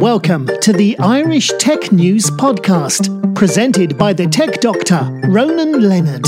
[0.00, 6.26] Welcome to the Irish Tech News Podcast, presented by the tech doctor, Ronan Leonard.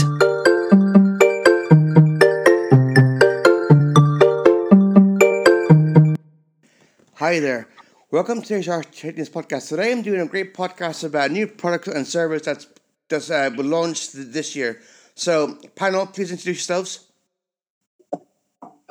[7.15, 7.67] Hi there.
[8.11, 9.71] Welcome to our Tech News Podcast.
[9.71, 12.67] Today I'm doing a great podcast about new products and service that's
[13.09, 14.83] that's uh, will launch this year.
[15.15, 17.11] So, panel, please introduce yourselves.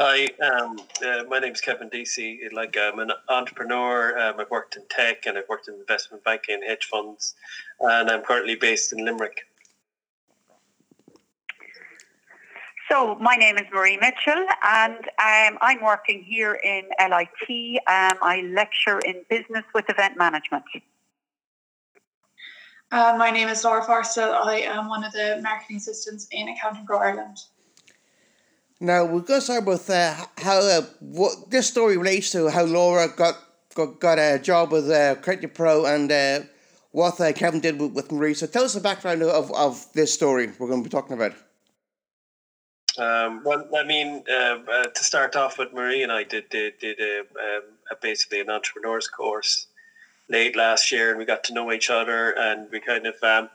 [0.03, 2.39] Hi, um, uh, my name is Kevin Deasy.
[2.51, 4.17] Like I'm an entrepreneur.
[4.17, 7.35] Um, I've worked in tech and I've worked in investment banking, and hedge funds,
[7.79, 9.41] and I'm currently based in Limerick.
[12.89, 17.77] So my name is Marie Mitchell, and um, I'm working here in LIT.
[17.85, 20.63] Um, I lecture in business with event management.
[22.91, 24.33] Uh, my name is Laura Forrestal.
[24.33, 27.37] I am one of the marketing assistants in Accounting Pro Ireland.
[28.81, 32.63] Now we're going to start with uh, how uh, what this story relates to how
[32.63, 33.35] Laura got
[33.75, 36.39] got, got a job with uh, Credit Pro and uh,
[36.89, 38.33] what uh, Kevin did with, with Marie.
[38.33, 41.33] So tell us the background of, of this story we're going to be talking about.
[42.97, 46.79] Um, well, I mean, uh, uh, to start off with, Marie and I did did,
[46.79, 49.67] did a, um, a basically an entrepreneurs course
[50.27, 53.47] late last year, and we got to know each other, and we kind of um,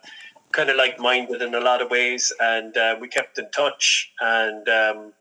[0.53, 4.13] kind of like minded in a lot of ways, and uh, we kept in touch.
[4.21, 5.13] And um,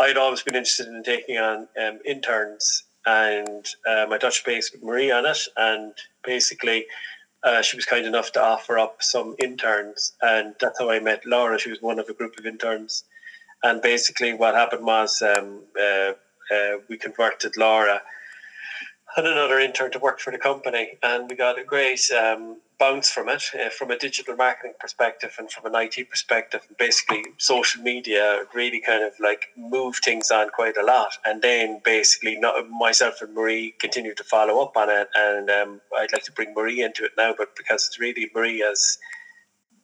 [0.00, 4.82] I'd always been interested in taking on um, interns, and um, I touched base with
[4.82, 5.92] Marie on it, and
[6.24, 6.86] basically.
[7.42, 11.24] Uh, she was kind enough to offer up some interns, and that's how I met
[11.24, 11.58] Laura.
[11.58, 13.04] She was one of a group of interns,
[13.62, 16.12] and basically, what happened was um, uh,
[16.54, 18.02] uh, we converted Laura
[19.16, 23.10] and another intern to work for the company, and we got a great um, bounce
[23.10, 26.66] from it, uh, from a digital marketing perspective and from an IT perspective.
[26.78, 31.18] Basically, social media really kind of like moved things on quite a lot.
[31.26, 35.08] And then basically, not, myself and Marie continued to follow up on it.
[35.14, 38.60] And um, I'd like to bring Marie into it now, but because it's really Marie
[38.60, 38.98] has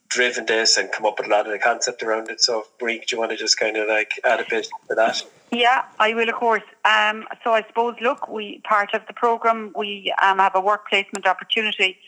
[0.09, 2.41] driven this and come up with a lot of the concept around it.
[2.41, 5.23] So, Marie, do you want to just kind of like add a bit to that?
[5.53, 6.63] Yeah, I will, of course.
[6.85, 10.89] Um, so I suppose, look, we part of the program, we um, have a work
[10.89, 11.99] placement opportunity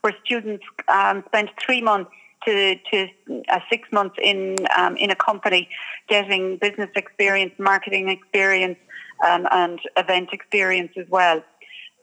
[0.00, 2.10] where students um, spend three months
[2.44, 3.08] to, to
[3.48, 5.68] uh, six months in um, in a company,
[6.08, 8.78] getting business experience, marketing experience,
[9.26, 11.42] um, and event experience as well.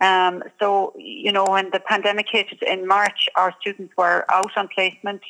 [0.02, 4.68] Um, so, you know, when the pandemic hit in March, our students were out on
[4.68, 5.22] placement.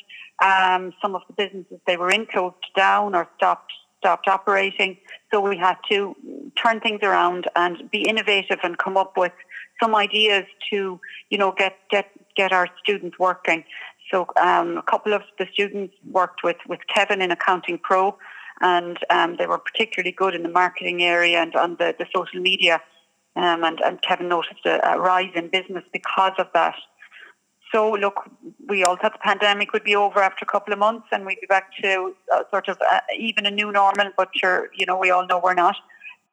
[0.42, 4.96] Um, some of the businesses they were in closed down or stopped stopped operating.
[5.30, 6.16] So we had to
[6.56, 9.32] turn things around and be innovative and come up with
[9.82, 11.00] some ideas to,
[11.30, 12.06] you know, get get
[12.36, 13.64] get our students working.
[14.10, 18.16] So um, a couple of the students worked with with Kevin in Accounting Pro,
[18.60, 22.40] and um, they were particularly good in the marketing area and on the, the social
[22.40, 22.80] media.
[23.34, 26.74] Um, and, and Kevin noticed a, a rise in business because of that.
[27.72, 28.28] So, look,
[28.68, 31.40] we all thought the pandemic would be over after a couple of months and we'd
[31.40, 35.10] be back to uh, sort of uh, even a new normal, but you know, we
[35.10, 35.76] all know we're not.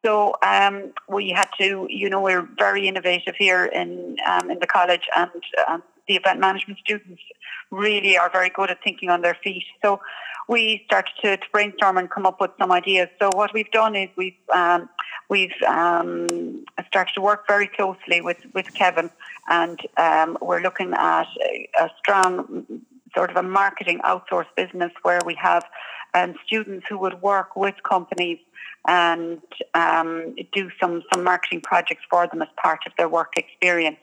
[0.04, 4.66] So um, we had to, you know, we're very innovative here in um, in the
[4.66, 5.30] college, and
[5.68, 7.22] um, the event management students
[7.70, 9.64] really are very good at thinking on their feet.
[9.82, 10.00] So
[10.48, 13.08] we started to, to brainstorm and come up with some ideas.
[13.20, 14.88] So what we've done is we've um,
[15.28, 19.10] we've um, started to work very closely with with Kevin,
[19.48, 22.64] and um, we're looking at a, a strong
[23.14, 25.64] sort of a marketing outsource business where we have
[26.14, 28.38] um, students who would work with companies
[28.86, 29.40] and
[29.74, 33.98] um, do some, some marketing projects for them as part of their work experience.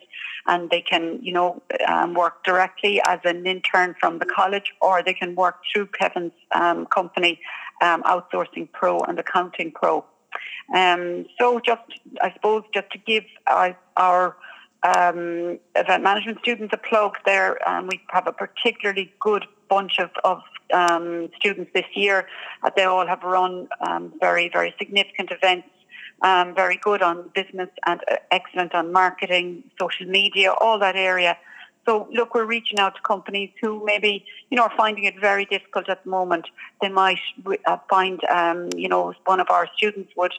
[0.46, 5.04] And they can, you know, um, work directly as an intern from the college, or
[5.04, 7.40] they can work through Kevin's um, company,
[7.82, 10.06] um, Outsourcing Pro and Accounting Pro.
[10.74, 11.82] Um, so, just
[12.22, 14.38] I suppose, just to give our, our
[14.84, 17.58] um, event management students a plug there.
[17.90, 20.42] We have a particularly good bunch of, of
[20.74, 22.28] um, students this year.
[22.64, 25.68] Uh, they all have run um, very, very significant events.
[26.24, 31.38] Um, very good on business and uh, excellent on marketing, social media, all that area.
[31.88, 35.46] So look, we're reaching out to companies who maybe you know are finding it very
[35.46, 36.48] difficult at the moment.
[36.82, 37.20] They might
[37.66, 40.34] uh, find um, you know one of our students would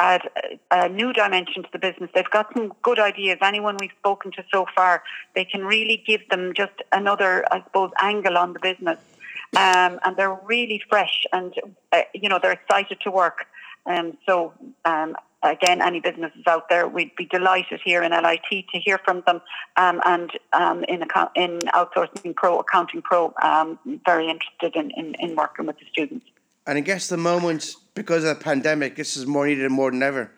[0.00, 0.22] add
[0.70, 2.10] a new dimension to the business.
[2.14, 3.38] They've got some good ideas.
[3.42, 5.02] Anyone we've spoken to so far,
[5.34, 8.98] they can really give them just another, I suppose, angle on the business.
[9.56, 11.52] Um, and they're really fresh and,
[11.92, 13.46] uh, you know, they're excited to work.
[13.84, 14.52] Um, so,
[14.84, 19.22] um, again, any businesses out there, we'd be delighted here in LIT to hear from
[19.26, 19.40] them.
[19.76, 25.14] Um, and um, in, account- in Outsourcing Pro, Accounting Pro, um, very interested in, in,
[25.18, 26.26] in working with the students.
[26.66, 30.02] And I guess the moment, because of the pandemic, this is more needed more than
[30.02, 30.30] ever.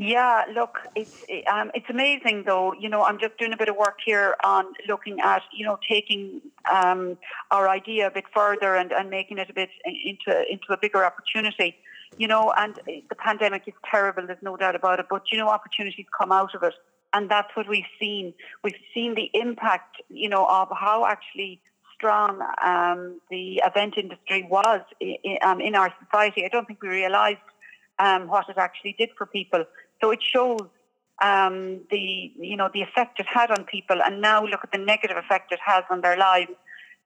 [0.00, 2.72] Yeah, look, it's um, it's amazing though.
[2.72, 5.76] You know, I'm just doing a bit of work here on looking at you know
[5.90, 6.40] taking
[6.72, 7.18] um,
[7.50, 11.04] our idea a bit further and, and making it a bit into into a bigger
[11.04, 11.74] opportunity.
[12.16, 14.24] You know, and the pandemic is terrible.
[14.24, 15.06] There's no doubt about it.
[15.10, 16.74] But you know, opportunities come out of it,
[17.12, 18.34] and that's what we've seen.
[18.62, 21.60] We've seen the impact, you know, of how actually
[21.98, 26.44] strong um, the event industry was in, um, in our society.
[26.44, 27.38] I don't think we realised
[27.98, 29.64] um, what it actually did for people.
[30.00, 30.62] So it shows
[31.20, 34.78] um, the you know the effect it had on people, and now look at the
[34.78, 36.52] negative effect it has on their lives.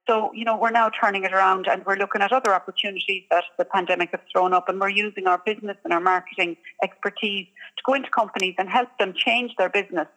[0.07, 3.45] So you know we're now turning it around, and we're looking at other opportunities that
[3.57, 7.47] the pandemic has thrown up, and we're using our business and our marketing expertise
[7.77, 10.07] to go into companies and help them change their business.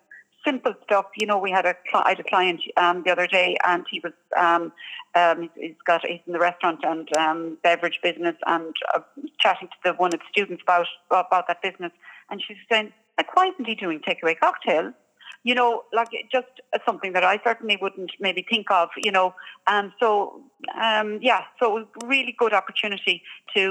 [0.46, 1.06] Simple stuff.
[1.16, 4.00] You know, we had a I had a client um, the other day, and he
[4.04, 4.72] was um,
[5.16, 9.00] um, he's got he's in the restaurant and um, beverage business, and uh,
[9.40, 11.90] chatting to the one of the students about about that business,
[12.30, 14.94] and she's saying, like, why isn't he doing takeaway cocktails?
[15.46, 16.52] You know, like just
[16.84, 18.88] something that I certainly wouldn't maybe think of.
[18.96, 19.34] You know,
[19.68, 20.42] um, so
[20.86, 23.22] um, yeah, so it was really good opportunity
[23.54, 23.62] to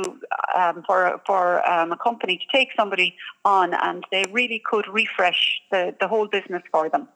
[0.56, 3.10] um, for for um, a company to take somebody
[3.44, 5.42] on, and they really could refresh
[5.72, 7.10] the the whole business for them.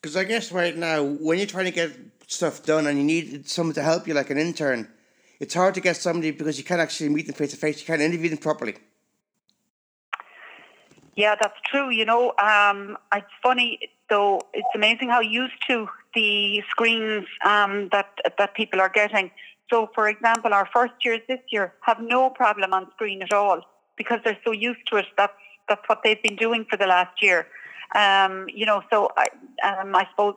[0.00, 1.90] Because I guess right now, when you're trying to get
[2.28, 4.88] stuff done and you need someone to help you, like an intern,
[5.40, 7.80] it's hard to get somebody because you can't actually meet them face to face.
[7.80, 8.76] You can't interview them properly.
[11.16, 11.90] Yeah, that's true.
[11.90, 14.40] You know, um, it's funny though.
[14.52, 18.08] It's amazing how used to the screens um, that
[18.38, 19.30] that people are getting.
[19.70, 23.60] So, for example, our first years this year have no problem on screen at all
[23.96, 25.06] because they're so used to it.
[25.16, 25.32] That's
[25.68, 27.46] that's what they've been doing for the last year.
[27.94, 29.26] Um, you know, so I,
[29.66, 30.34] um, I suppose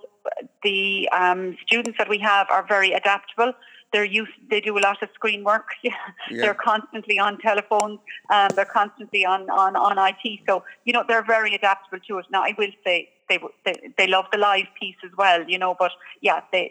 [0.64, 3.54] the um, students that we have are very adaptable
[3.92, 5.94] they're used they do a lot of screen work yeah.
[6.30, 11.24] they're constantly on telephones um, they're constantly on, on, on IT so you know they're
[11.24, 14.96] very adaptable to it now I will say they, they, they love the live piece
[15.06, 15.92] as well you know but
[16.22, 16.66] yeah they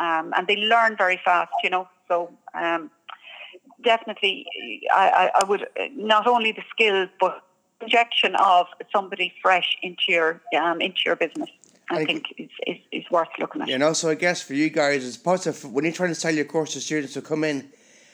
[0.00, 2.90] um, and they learn very fast you know so um,
[3.82, 4.46] definitely
[4.94, 7.42] I, I, I would not only the skills but
[7.80, 11.50] injection of somebody fresh into your um, into your business
[11.90, 13.68] I, think it's, is, is worth looking at.
[13.68, 16.34] You know, so I guess for you guys, it's positive when you're trying to sell
[16.34, 17.58] your course to students who come in.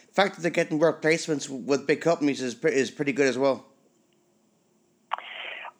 [0.09, 3.39] The fact that they're getting work placements with big companies is is pretty good as
[3.39, 3.72] well.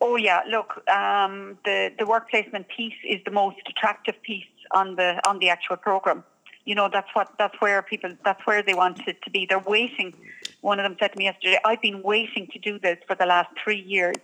[0.05, 4.97] Oh yeah, look, um, the the work placement piece is the most attractive piece on
[4.97, 6.25] the on the actual program.
[6.65, 9.47] You know, that's what that's where people that's where they want it to be.
[9.49, 10.13] They're waiting.
[10.61, 13.27] One of them said to me yesterday, "I've been waiting to do this for the
[13.27, 14.17] last three years."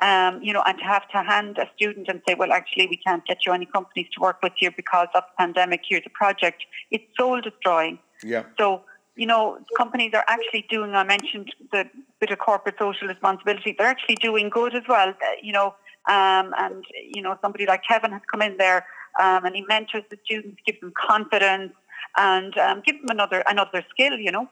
[0.00, 2.96] um, you know, and to have to hand a student and say, well, actually, we
[2.96, 5.82] can't get you any companies to work with you because of the pandemic.
[5.88, 6.64] Here's a project.
[6.90, 7.98] It's soul destroying.
[8.22, 8.44] Yeah.
[8.58, 8.82] So,
[9.18, 13.88] you know, companies are actually doing, I mentioned the bit of corporate social responsibility, they're
[13.88, 15.74] actually doing good as well, uh, you know,
[16.08, 18.86] um, and, you know, somebody like Kevin has come in there
[19.20, 21.72] um, and he mentors the students, gives them confidence
[22.16, 24.48] and um, gives them another, another skill, you know.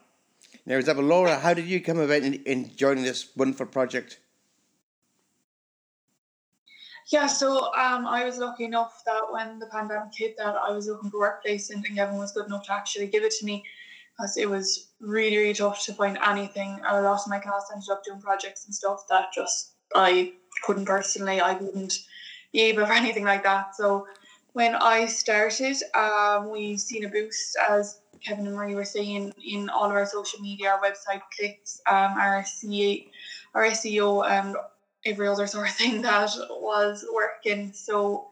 [0.65, 4.19] Now, example, Laura, how did you come about in, in joining this wonderful project?
[7.09, 10.87] Yeah, so um, I was lucky enough that when the pandemic hit, that I was
[10.87, 13.63] looking for a workplace, and Kevin was good enough to actually give it to me,
[14.17, 16.79] because it was really, really tough to find anything.
[16.87, 20.33] A lot of my class ended up doing projects and stuff that just I
[20.63, 21.99] couldn't personally, I wouldn't
[22.51, 23.75] be able for anything like that.
[23.75, 24.07] So
[24.53, 29.69] when I started, um, we seen a boost as Kevin and Marie were saying in
[29.69, 33.07] all of our social media, our website clicks, um, our CA,
[33.53, 34.55] our SEO, and
[35.05, 37.71] every other sort of thing that was working.
[37.73, 38.29] So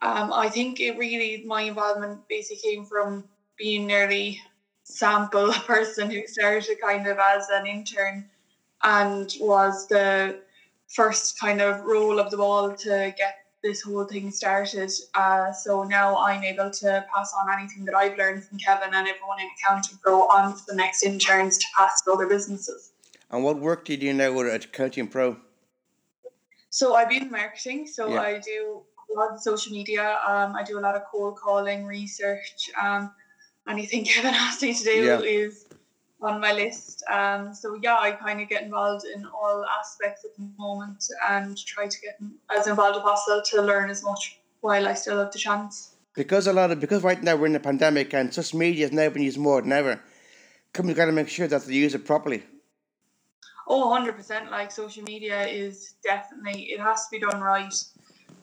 [0.00, 3.24] um, I think it really my involvement basically came from
[3.56, 4.40] being nearly
[4.88, 8.24] sample person who started kind of as an intern
[8.82, 10.40] and was the
[10.88, 14.90] first kind of roll of the ball to get this whole thing started.
[15.14, 19.08] Uh, so now I'm able to pass on anything that I've learned from Kevin and
[19.08, 22.92] everyone in Accounting Pro on to the next interns to pass to other businesses.
[23.30, 25.36] And what work do you do now with Accounting Pro?
[26.70, 27.86] So I've been marketing.
[27.86, 28.20] So yeah.
[28.20, 28.82] I do
[29.14, 30.18] a lot of social media.
[30.26, 32.70] Um, I do a lot of cold calling, research.
[32.80, 33.10] Um,
[33.68, 35.20] anything Kevin asked me to do yeah.
[35.20, 35.66] is
[36.20, 37.04] on my list.
[37.10, 41.56] Um, so yeah, I kind of get involved in all aspects at the moment and
[41.56, 42.18] try to get
[42.56, 45.94] as involved as possible to learn as much while I still have the chance.
[46.14, 48.92] Because a lot of because right now we're in a pandemic and social media is
[48.92, 50.00] now being used more than ever.
[50.72, 52.42] Companies got to make sure that they use it properly.
[53.68, 54.50] Oh, 100%.
[54.50, 57.74] Like social media is definitely, it has to be done right.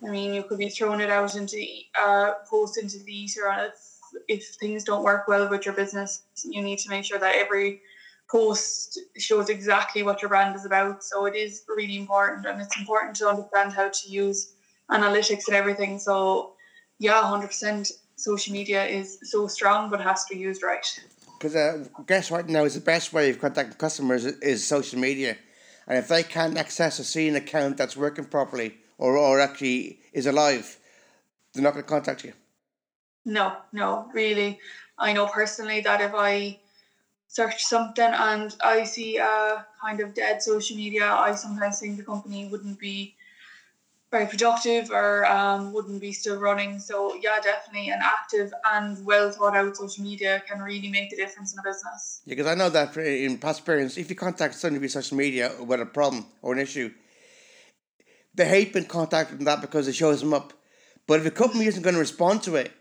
[0.05, 3.49] I mean, you could be throwing it out into, the uh, post into the ether,
[3.49, 3.84] and if,
[4.27, 7.81] if things don't work well with your business, you need to make sure that every
[8.29, 11.03] post shows exactly what your brand is about.
[11.03, 14.53] So it is really important, and it's important to understand how to use
[14.89, 15.99] analytics and everything.
[15.99, 16.53] So
[16.99, 17.91] yeah, hundred percent.
[18.17, 20.85] Social media is so strong, but has to be used right.
[21.37, 24.99] Because uh, guess right now is the best way of contacting customers is, is social
[24.99, 25.37] media,
[25.85, 30.27] and if they can't access a SEEN account that's working properly or or actually is
[30.27, 30.79] alive,
[31.53, 32.31] they're not going to contact you.
[33.25, 34.59] No, no, really.
[34.97, 36.59] I know personally that if I
[37.27, 42.03] search something and I see a kind of dead social media, I sometimes think the
[42.03, 43.15] company wouldn't be
[44.11, 46.79] very productive or um, wouldn't be still running.
[46.79, 51.17] So yeah, definitely an active and well thought out social media can really make the
[51.17, 52.21] difference in a business.
[52.25, 55.51] Yeah, because I know that in past experience, if you contact somebody via social media
[55.59, 56.91] with a problem or an issue,
[58.33, 60.53] they hate being contacted on that because it shows them up.
[61.07, 62.71] But if a company isn't going to respond to it,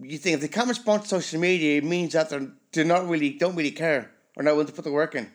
[0.00, 3.08] you think if they can't respond to social media, it means that they're, they're not
[3.08, 5.30] really don't really care or not willing to put the work in.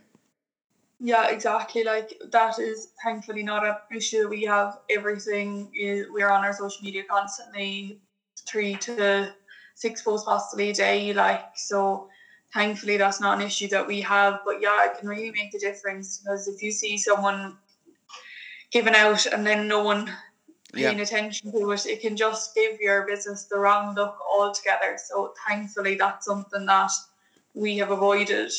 [1.00, 1.84] Yeah, exactly.
[1.84, 4.80] Like that is thankfully not an issue we have.
[4.90, 5.72] Everything
[6.12, 8.02] we're on our social media constantly,
[8.48, 9.34] three to
[9.76, 11.14] six posts possibly a day.
[11.14, 12.10] Like so,
[12.54, 14.42] thankfully that's not an issue that we have.
[14.46, 17.58] But yeah, it can really make the difference because if you see someone
[18.72, 20.12] giving out and then no one
[20.74, 21.04] paying yeah.
[21.04, 24.98] attention to it, it can just give your business the wrong look altogether.
[25.04, 26.92] So thankfully that's something that
[27.54, 28.52] we have avoided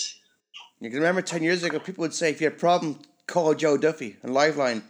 [0.80, 3.54] you can remember 10 years ago, people would say if you had a problem, call
[3.54, 4.82] Joe Duffy and Liveline.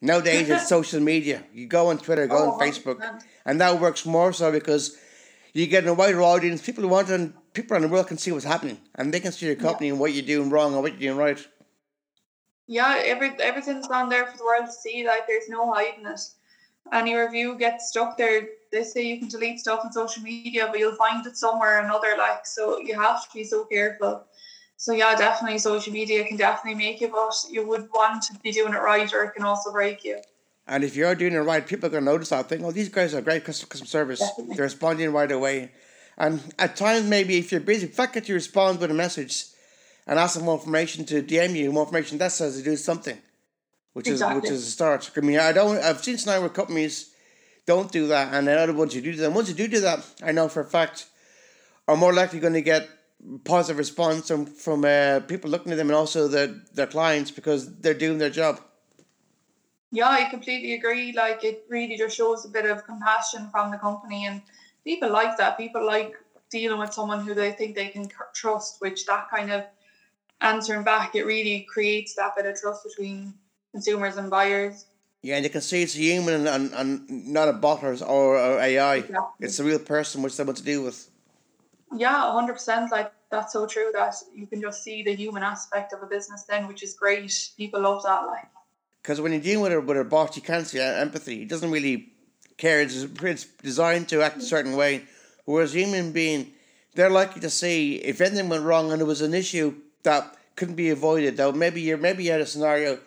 [0.00, 1.42] Nowadays, it's social media.
[1.52, 3.02] You go on Twitter, go oh, on Facebook,
[3.46, 4.96] and that works more so because
[5.54, 6.60] you get a wider audience.
[6.62, 9.46] People want and people around the world can see what's happening, and they can see
[9.46, 9.94] your company yeah.
[9.94, 11.44] and what you're doing wrong and what you're doing right.
[12.66, 15.06] Yeah, every everything's on there for the world to see.
[15.06, 16.20] Like, there's no hiding it.
[16.92, 18.48] Any review gets stuck there.
[18.72, 21.84] They say you can delete stuff on social media, but you'll find it somewhere or
[21.84, 22.14] another.
[22.18, 24.26] Like, so you have to be so careful
[24.80, 28.52] so yeah, definitely social media can definitely make you, but you would want to be
[28.52, 30.20] doing it right, or it can also break you.
[30.68, 32.64] And if you're doing it right, people are going to notice that thing.
[32.64, 34.20] Oh, these guys are great customer service.
[34.20, 34.54] Definitely.
[34.54, 35.72] They're responding right away.
[36.16, 39.46] And at times, maybe if you're busy, the fact that you respond with a message
[40.06, 43.18] and ask them more information to DM you, more information, that says to do something,
[43.92, 44.38] which exactly.
[44.38, 45.10] is which is a start.
[45.16, 45.78] I mean, I don't.
[45.78, 47.14] I've seen scenario where companies
[47.66, 49.32] don't do that, and then other ones who do that.
[49.32, 51.06] Once you do do that, I know for a fact,
[51.86, 52.88] are more likely going to get
[53.44, 57.78] positive response from from uh, people looking at them and also their their clients because
[57.80, 58.60] they're doing their job.
[59.90, 61.12] Yeah, I completely agree.
[61.12, 64.42] Like it really just shows a bit of compassion from the company, and
[64.84, 65.56] people like that.
[65.56, 66.14] People like
[66.50, 68.80] dealing with someone who they think they can trust.
[68.80, 69.64] Which that kind of
[70.40, 73.34] answering back, it really creates that bit of trust between
[73.72, 74.86] consumers and buyers.
[75.22, 77.94] Yeah, and you can see it's a human and, and, and not a bot or,
[78.04, 78.96] or AI.
[78.96, 79.20] Exactly.
[79.40, 81.10] It's a real person which they want to deal with.
[81.96, 82.92] Yeah, hundred percent.
[82.92, 86.44] Like that's so true that you can just see the human aspect of a business
[86.44, 87.50] then, which is great.
[87.56, 88.26] People love that.
[88.26, 88.46] Like
[89.02, 91.42] because when you're dealing with a with a bot, you can't see empathy.
[91.42, 92.12] It doesn't really
[92.58, 92.80] care.
[92.80, 94.46] It's, it's designed to act a mm-hmm.
[94.46, 95.04] certain way.
[95.46, 96.52] Whereas human being,
[96.94, 100.74] they're likely to see if anything went wrong and it was an issue that couldn't
[100.74, 101.38] be avoided.
[101.38, 102.98] Though maybe you maybe you had a scenario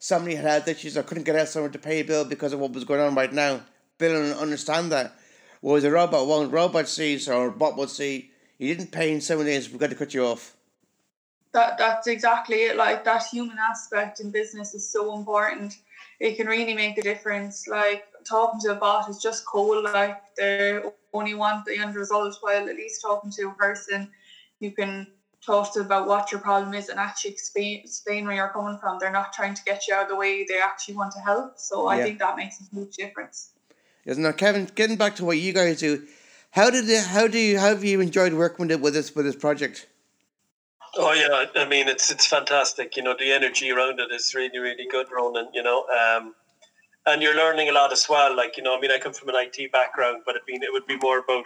[0.00, 2.58] somebody had had issues or couldn't get out someone to pay a bill because of
[2.58, 3.60] what was going on right now.
[3.98, 5.14] Bill and understand that.
[5.60, 6.52] Whereas a robot won't.
[6.52, 9.70] Robot sees or a bot would see you didn't pay in seven days.
[9.70, 10.56] We've got to cut you off.
[11.52, 12.76] That that's exactly it.
[12.76, 15.76] Like that human aspect in business is so important.
[16.18, 17.68] It can really make a difference.
[17.68, 19.84] Like talking to a bot is just cold.
[19.84, 20.80] Like they
[21.12, 22.38] only want the end result.
[22.40, 24.10] While at least talking to a person,
[24.60, 25.08] you can
[25.44, 28.98] talk to about what your problem is and actually explain, explain where you're coming from.
[28.98, 30.44] They're not trying to get you out of the way.
[30.48, 31.58] They actually want to help.
[31.58, 33.50] So I think that makes a huge difference.
[34.04, 34.68] Isn't it, Kevin?
[34.74, 36.02] Getting back to what you guys do,
[36.50, 39.14] how did it, how do you how have you enjoyed working with it with this
[39.14, 39.86] with this project?
[40.96, 42.96] Oh yeah, I mean it's it's fantastic.
[42.96, 45.48] You know the energy around it is really really good, Ronan.
[45.52, 46.34] You know, um,
[47.06, 48.34] and you're learning a lot as well.
[48.34, 50.72] Like you know, I mean I come from an IT background, but it mean it
[50.72, 51.44] would be more about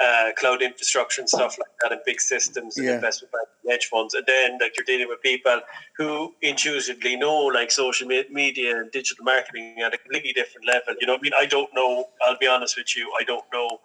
[0.00, 2.94] uh, cloud infrastructure and stuff like that, and big systems and yeah.
[2.94, 4.14] investment bank hedge funds.
[4.14, 5.60] And then like you're dealing with people
[5.96, 10.94] who intuitively know like social media and digital marketing at a completely different level.
[11.00, 12.06] You know, I mean I don't know.
[12.22, 13.80] I'll be honest with you, I don't know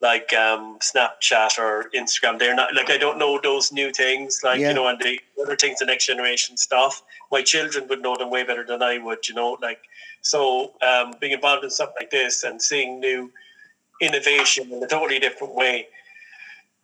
[0.00, 2.38] like um, Snapchat or Instagram.
[2.38, 4.68] They're not like I don't know those new things, like yeah.
[4.68, 7.02] you know, and the other things, the next generation stuff.
[7.32, 9.56] My children would know them way better than I would, you know.
[9.60, 9.80] Like
[10.20, 13.32] so, um, being involved in stuff like this and seeing new
[14.00, 15.88] innovation in a totally different way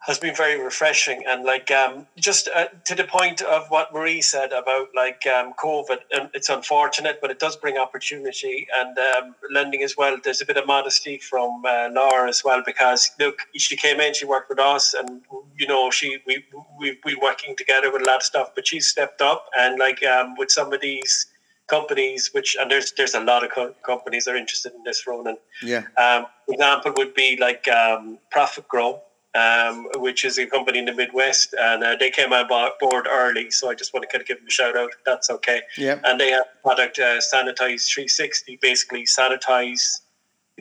[0.03, 4.21] has been very refreshing and like um, just uh, to the point of what Marie
[4.21, 5.99] said about like um, COVID.
[6.13, 10.17] And it's unfortunate, but it does bring opportunity and um, lending as well.
[10.23, 14.13] There's a bit of modesty from uh, Laura as well because look, she came in,
[14.13, 15.23] she worked with us, and
[15.57, 16.45] you know she we
[16.81, 18.51] we we working together with a lot of stuff.
[18.57, 21.27] But she's stepped up and like um, with some of these
[21.69, 25.07] companies, which and there's there's a lot of co- companies that are interested in this,
[25.07, 25.37] Ronan.
[25.63, 25.85] Yeah.
[25.97, 29.03] Um, example would be like um, Profit Grow
[29.35, 32.49] um, which is a company in the Midwest, and uh, they came on
[32.81, 33.51] board early.
[33.51, 34.91] So I just want to kind of give them a shout out.
[35.07, 35.63] That's okay.
[35.79, 36.01] Yeah.
[36.05, 40.01] And they have product uh, Sanitize 360, basically sanitize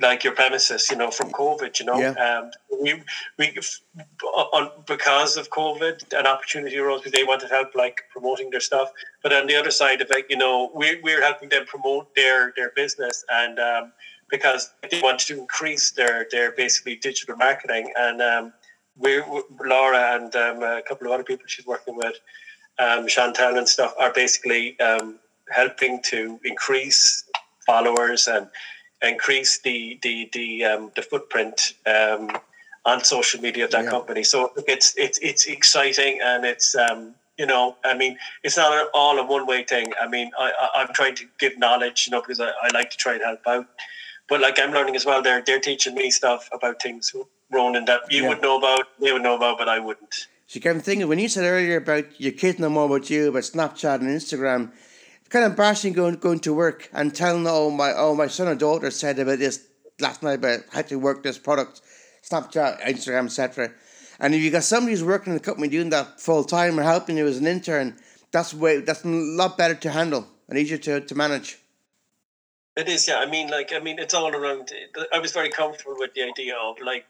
[0.01, 1.79] like your premises, you know, from COVID.
[1.79, 2.15] You know, Yeah.
[2.25, 3.03] um, we
[3.37, 3.57] we
[4.23, 8.91] on because of COVID, an opportunity arose because they wanted help like promoting their stuff.
[9.23, 12.53] But on the other side of it, you know, we're we're helping them promote their
[12.55, 13.59] their business and.
[13.59, 13.93] Um,
[14.31, 18.53] because they want to increase their, their basically digital marketing, and um,
[18.95, 19.25] we're
[19.63, 22.15] Laura and um, a couple of other people she's working with,
[22.79, 27.25] um, Chantal and stuff, are basically um, helping to increase
[27.65, 28.47] followers and
[29.01, 32.31] increase the the the um, the footprint um,
[32.85, 33.89] on social media of that Yeah.
[33.91, 34.23] company.
[34.23, 39.17] So it's it's it's exciting and it's um, you know I mean it's not all
[39.19, 39.93] a one way thing.
[40.01, 42.89] I mean I, I I'm trying to give knowledge, you know, because I, I like
[42.91, 43.65] to try and help out.
[44.29, 47.13] But like I'm learning as well, they're they're teaching me stuff about things,
[47.51, 48.29] Ronan, that you Yeah.
[48.29, 50.27] would know about, they would know about, but I wouldn't.
[50.47, 53.43] So I'm thinking when you said earlier about your kids know more about you about
[53.43, 54.71] Snapchat and Instagram,
[55.31, 58.55] kind of embarrassing going going to work and telling oh my oh my son or
[58.55, 59.65] daughter said about this
[59.99, 61.81] last night about how to work this product,
[62.23, 63.71] Snapchat, Instagram, etc.
[64.19, 66.83] And if you got somebody who's working in the company doing that full time or
[66.83, 67.97] helping you as an intern,
[68.31, 71.57] that's way that's a lot better to handle and easier to, to manage.
[72.75, 73.19] It is, yeah.
[73.19, 74.71] I mean, like, I mean, it's all around.
[75.13, 77.05] I was very comfortable with the idea of like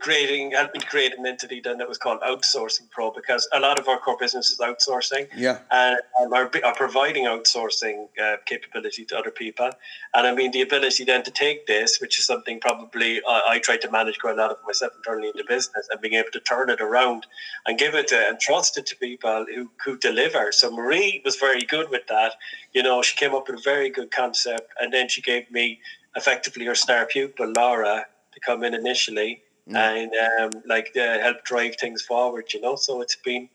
[0.00, 3.88] creating, helping create an entity then that was called Outsourcing Pro because a lot of
[3.88, 5.58] our core business is outsourcing Yeah.
[5.70, 9.70] and um, are, are providing outsourcing uh, capability to other people.
[10.14, 13.58] And I mean, the ability then to take this, which is something probably I, I
[13.58, 16.30] try to manage quite a lot of myself internally in the business, and being able
[16.32, 17.26] to turn it around
[17.66, 20.52] and give it to, and trust it to people who, could deliver.
[20.52, 22.34] So Marie was very good with that.
[22.72, 25.80] You know, she came up with a very good concept, and then she gave me
[26.14, 31.76] effectively her star pupil, Laura, to come in initially and um, like uh, help drive
[31.76, 32.52] things forward.
[32.52, 33.48] You know, so it's been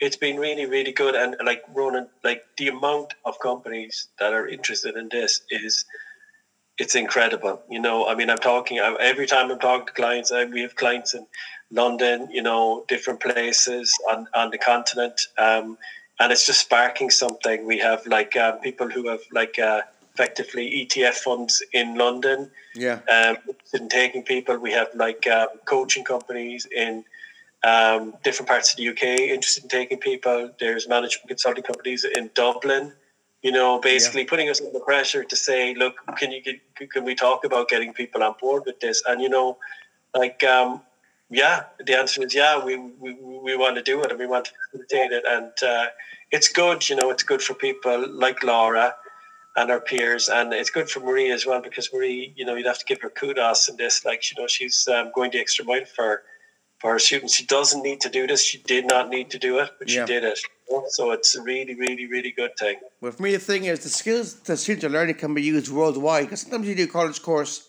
[0.00, 4.48] it's been really really good and like Ronan, like the amount of companies that are
[4.48, 5.84] interested in this is
[6.78, 7.62] it's incredible.
[7.70, 10.32] You know, I mean, I'm talking I- every time I'm talking to clients.
[10.32, 11.26] I, we have clients in
[11.70, 15.76] London, you know, different places on on the continent, um,
[16.20, 17.66] and it's just sparking something.
[17.66, 19.82] We have like um, people who have like uh,
[20.18, 23.00] effectively ETF funds in London Yeah.
[23.10, 23.36] um,
[23.72, 24.58] in taking people.
[24.58, 27.04] We have like um, coaching companies in
[27.64, 29.02] um, different parts of the UK
[29.36, 30.50] interested in taking people.
[30.58, 32.92] There's management consulting companies in Dublin.
[33.42, 36.56] You know, basically putting us under pressure to say, look, can you get,
[36.90, 39.00] can we talk about getting people on board with this?
[39.06, 39.58] And you know,
[40.12, 40.80] like, um,
[41.30, 42.64] yeah, the answer is yeah.
[42.64, 43.12] We, we
[43.46, 45.86] we want to do it and we want to facilitate it, and uh,
[46.32, 46.88] it's good.
[46.88, 48.96] You know, it's good for people like Laura
[49.58, 52.66] and our peers, and it's good for Marie as well because Marie, you know, you'd
[52.66, 54.04] have to give her kudos in this.
[54.04, 56.22] Like, you know, she's um, going the extra mile for
[56.80, 57.34] for her students.
[57.34, 58.40] She doesn't need to do this.
[58.44, 60.06] She did not need to do it, but Yeah.
[60.06, 60.38] she did it.
[60.90, 62.76] So it's a really, really, really good thing.
[63.00, 65.68] Well, for me, the thing is, the skills that students are learning can be used
[65.70, 66.26] worldwide.
[66.26, 67.66] Because sometimes you do a college course,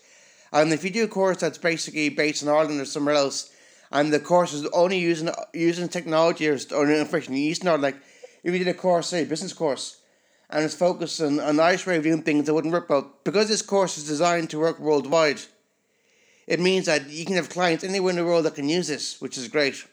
[0.52, 3.50] and if you do a course that's basically based in Ireland or somewhere else,
[3.90, 7.96] and the course is only using using technology or, or information you used not like
[8.44, 9.99] if you did a course, say a business course,
[10.50, 13.96] and it's focused on an Irish way things that wouldn't work well because this course
[13.98, 15.40] is designed to work worldwide.
[16.46, 19.20] It means that you can have clients anywhere in the world that can use this,
[19.20, 19.86] which is great.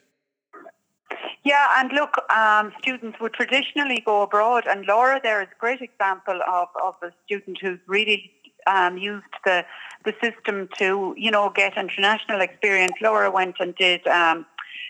[1.43, 5.82] Yeah, and look, um, students would traditionally go abroad, and Laura there is a great
[5.82, 8.32] example of, of a student who's really
[8.65, 9.63] um, used the
[10.04, 12.93] the system to, you know, get international experience.
[13.02, 14.46] Laura went and did um,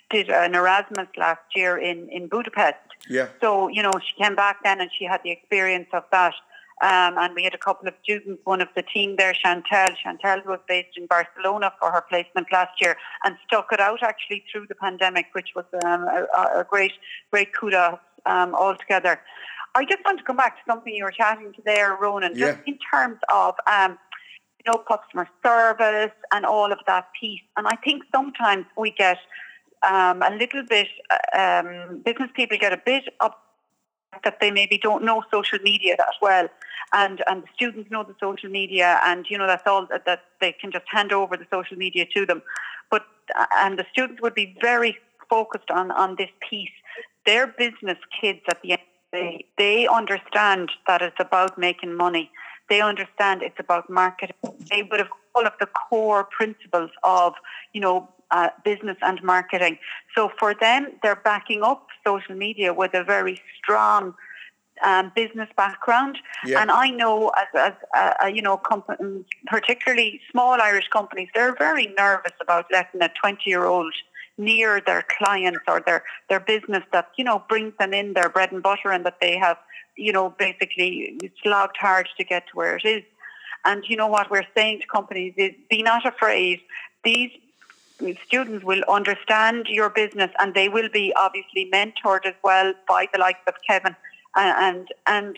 [0.09, 2.77] did an Erasmus last year in, in Budapest.
[3.09, 3.27] Yeah.
[3.41, 6.33] So, you know, she came back then and she had the experience of that.
[6.79, 9.95] Um, and we had a couple of students, one of the team there, Chantal.
[10.03, 14.43] Chantal was based in Barcelona for her placement last year and stuck it out actually
[14.51, 16.91] through the pandemic, which was um, a, a great,
[17.31, 19.19] great kudos um, altogether.
[19.73, 22.59] I just want to come back to something you were chatting to there, Ronan, just
[22.59, 22.73] Yeah.
[22.73, 23.97] in terms of, um,
[24.59, 27.41] you know, customer service and all of that piece.
[27.57, 29.17] And I think sometimes we get
[29.83, 33.43] um, a little bit, uh, um, business people get a bit up
[34.23, 36.47] that they maybe don't know social media that well.
[36.93, 40.21] And, and the students know the social media and, you know, that's all that, that
[40.39, 42.41] they can just hand over the social media to them.
[42.89, 43.05] But,
[43.37, 44.97] uh, and the students would be very
[45.29, 46.71] focused on on this piece.
[47.25, 49.45] They're business kids at the end of the day.
[49.57, 52.31] They understand that it's about making money.
[52.69, 54.35] They understand it's about marketing.
[54.69, 57.33] They would have all of the core principles of,
[57.73, 59.77] you know, uh, business and marketing.
[60.15, 64.15] So for them, they're backing up social media with a very strong
[64.83, 66.17] um, business background.
[66.45, 66.61] Yeah.
[66.61, 68.99] And I know, as, as uh, uh, you know, comp-
[69.47, 73.93] particularly small Irish companies, they're very nervous about letting a 20 year old
[74.37, 78.51] near their clients or their, their business that, you know, brings them in their bread
[78.51, 79.57] and butter and that they have,
[79.95, 83.03] you know, basically slogged hard to get to where it is.
[83.65, 86.61] And you know what we're saying to companies is be not afraid.
[87.03, 87.31] These
[88.25, 93.19] students will understand your business and they will be obviously mentored as well by the
[93.19, 93.95] likes of Kevin
[94.35, 95.37] and and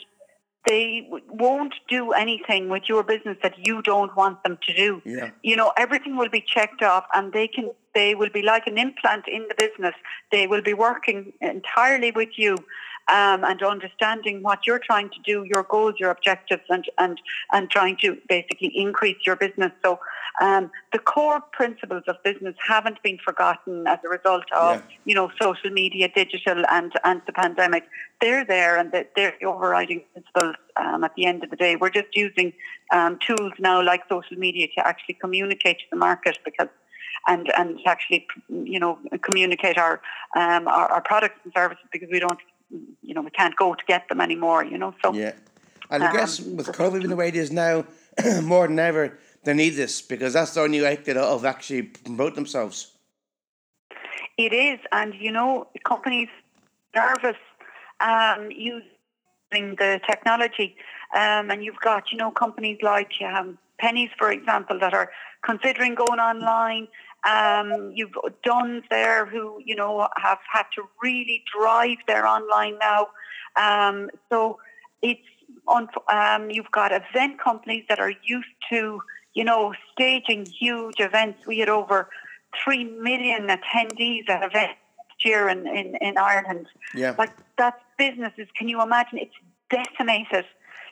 [0.68, 5.02] they won't do anything with your business that you don't want them to do.
[5.06, 5.32] Yeah.
[5.42, 8.78] You know, everything will be checked off and they can they will be like an
[8.78, 9.96] implant in the business.
[10.32, 12.58] They will be working entirely with you
[13.10, 17.20] um, and understanding what you're trying to do, your goals, your objectives, and and
[17.52, 19.72] and trying to basically increase your business.
[19.84, 20.00] So
[20.42, 24.82] um, the core principles of business haven't been forgotten as a result of Yeah.
[25.06, 27.84] you know social media, digital, and and the pandemic.
[28.22, 30.56] They're there, and they're they're the overriding principles.
[30.76, 32.54] Um, at the end of the day, we're just using
[32.94, 36.70] um, tools now like social media to actually communicate to the market because
[37.28, 40.02] and and to actually you know communicate our
[40.36, 43.84] um, our, our products and services because we don't you know we can't go to
[43.88, 44.64] get them anymore.
[44.64, 45.34] You know, so Yeah.
[45.90, 47.86] And I Um, guess with COVID being the way it is now,
[48.44, 52.94] more than ever, they need this because that's the only way of actually promote themselves.
[54.38, 56.30] It is, and you know, companies
[56.96, 57.38] nervous
[58.00, 60.76] um, using the technology,
[61.14, 65.12] um, and you've got you know companies like um, Penneys, for example, that are
[65.44, 66.88] considering going online.
[67.28, 73.08] Um, you've Dunnes there who you know have had to really drive their online now.
[73.56, 74.60] Um, so
[75.02, 75.22] it's
[75.68, 75.88] on.
[76.12, 79.02] Um, you've got event companies that are used to
[79.34, 81.46] you know staging huge events.
[81.46, 82.10] We had over
[82.64, 84.80] three million attendees at events
[85.24, 86.68] year in, in, in Ireland.
[86.96, 87.16] Yeah.
[87.18, 88.48] Like that's businesses.
[88.56, 89.20] Can you imagine?
[89.20, 89.36] It's
[89.70, 90.46] decimated.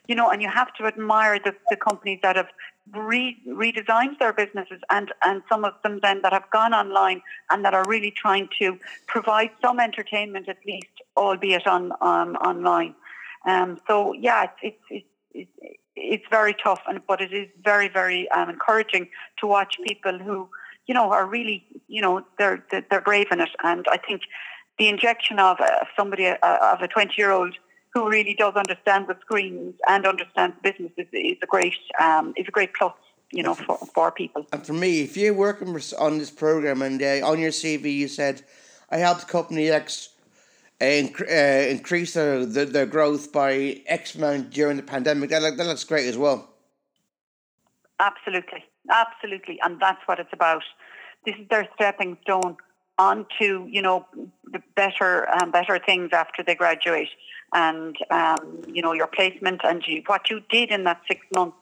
[0.08, 2.48] You know, and you have to admire the, the companies that have
[2.96, 7.64] re, redesigned their businesses and, and some of them then that have gone online and
[7.66, 12.96] that are really trying to provide some entertainment at least, albeit on, on online.
[13.46, 15.50] Um, so yeah, it's, it's, it's,
[15.96, 20.50] it's, very tough, and but it is very, very um, encouraging to watch people who,
[20.86, 23.50] you know, are really, you know, they're they're, brave in it.
[23.64, 24.22] And I think
[24.78, 27.56] the injection of uh, somebody uh, of a twenty-year-old
[27.98, 32.46] who really does understand the screens and understands business is, is a great um, is
[32.48, 32.94] a great plus,
[33.32, 34.46] you know, for, for people.
[34.54, 38.08] And for me, if you're working on this program and uh, on your CV you
[38.08, 38.44] said,
[38.92, 40.10] I helped company X
[40.80, 45.58] uh, inc- uh, increase their, their, their growth by X amount during the pandemic, that,
[45.58, 46.48] that looks great as well.
[48.00, 50.62] Absolutely, absolutely, and that's what it's about.
[51.26, 52.58] This is their stepping stone
[53.00, 54.06] onto you know
[54.52, 57.10] the better um, better things after they graduate,
[57.54, 61.58] and um, you know your placement and you, what you did in that six months.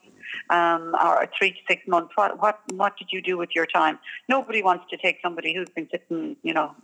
[0.49, 2.11] Um, or three to six months.
[2.15, 3.99] What what what did you do with your time?
[4.27, 6.75] Nobody wants to take somebody who's been sitting, you know,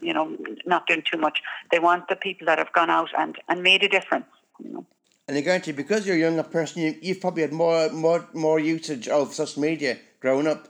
[0.00, 0.36] you know,
[0.66, 1.40] not doing too much.
[1.70, 4.26] They want the people that have gone out and, and made a difference.
[4.62, 4.86] You know.
[5.28, 8.60] And I guarantee because you're a younger person, you, you've probably had more, more, more
[8.60, 10.68] usage of social media growing up.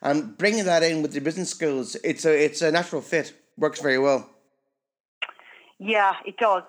[0.00, 3.34] And bringing that in with your business skills, it's a, it's a natural fit.
[3.56, 4.30] Works very well.
[5.78, 6.62] Yeah, it does.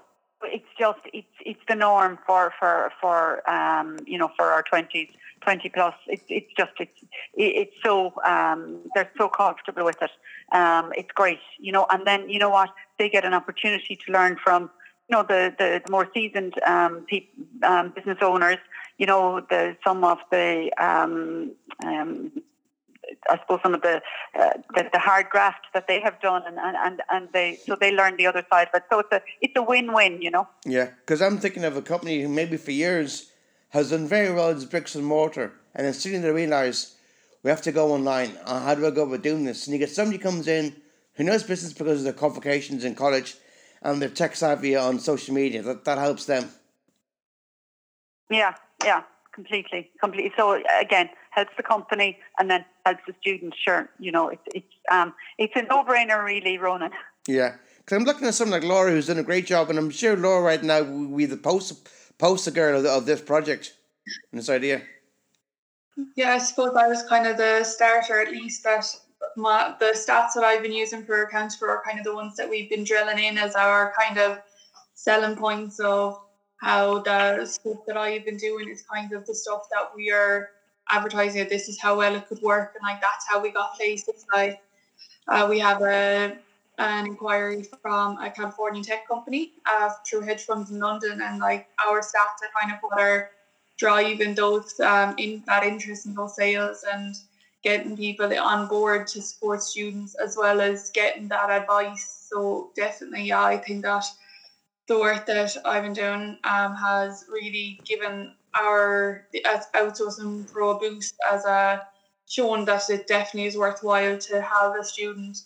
[0.44, 5.10] It's just it's it's the norm for for for um you know for our twenties
[5.42, 5.94] twenty plus.
[6.08, 7.00] It's it's just it's
[7.36, 10.12] it's so um they're so comfortable with it.
[10.52, 11.86] Um, it's great, you know.
[11.92, 14.70] And then you know what they get an opportunity to learn from
[15.10, 17.30] you know the the, the more seasoned um, peop,
[17.64, 18.58] um business owners.
[18.98, 21.52] You know the some of the um
[21.86, 22.32] um
[23.30, 24.02] I suppose some of the,
[24.40, 27.92] uh, the the hard graft that they have done, and, and, and, they so they
[27.92, 28.70] learn the other side.
[28.72, 30.48] But so it's a it's a win win, you know.
[30.66, 33.32] Yeah, because I'm thinking of a company who maybe for years
[33.70, 36.96] has done very well as bricks and mortar, and then suddenly they realise
[37.44, 38.32] we have to go online.
[38.46, 39.68] Uh, how do I go about doing this?
[39.68, 40.76] And you get somebody comes in
[41.14, 43.36] who knows business because of their qualifications in college,
[43.82, 45.62] and they're tech savvy on social media.
[45.62, 46.50] That that helps them.
[48.30, 50.32] Yeah, yeah, completely, completely.
[50.36, 53.58] So again, helps the company and then helps the students.
[53.58, 56.92] Sure, you know, it's it's um it's a no brainer, really, Ronan.
[57.28, 59.90] Yeah, because I'm looking at someone like Laura who's done a great job, and I'm
[59.90, 61.76] sure Laura right now will be the poster
[62.18, 63.74] poster girl of, of this project
[64.32, 64.82] and this idea.
[66.16, 68.86] Yeah, I suppose I was kind of the starter, at least that
[69.36, 72.36] my, the stats that I've been using for accounts for are kind of the ones
[72.38, 74.40] that we've been drilling in as our kind of
[74.94, 76.22] selling points of
[76.60, 80.50] how the stuff that I've been doing is kind of the stuff that we are
[80.90, 81.48] advertising.
[81.50, 84.26] This is how well it could work, and like that's how we got places.
[84.34, 84.62] Like
[85.28, 86.38] uh, we have a
[86.78, 91.68] an inquiry from a Californian tech company uh, through hedge funds in London, and like
[91.86, 93.32] our stats are kind of what are
[93.78, 97.16] driving those um, in that interest in those sales and
[97.64, 102.28] getting people on board to support students as well as getting that advice.
[102.30, 104.06] So definitely, yeah, I think that
[104.90, 109.28] the work that I've been doing um, has really given our
[109.76, 111.88] outsourcing pro a boost as a
[112.28, 115.44] shown that it definitely is worthwhile to have a student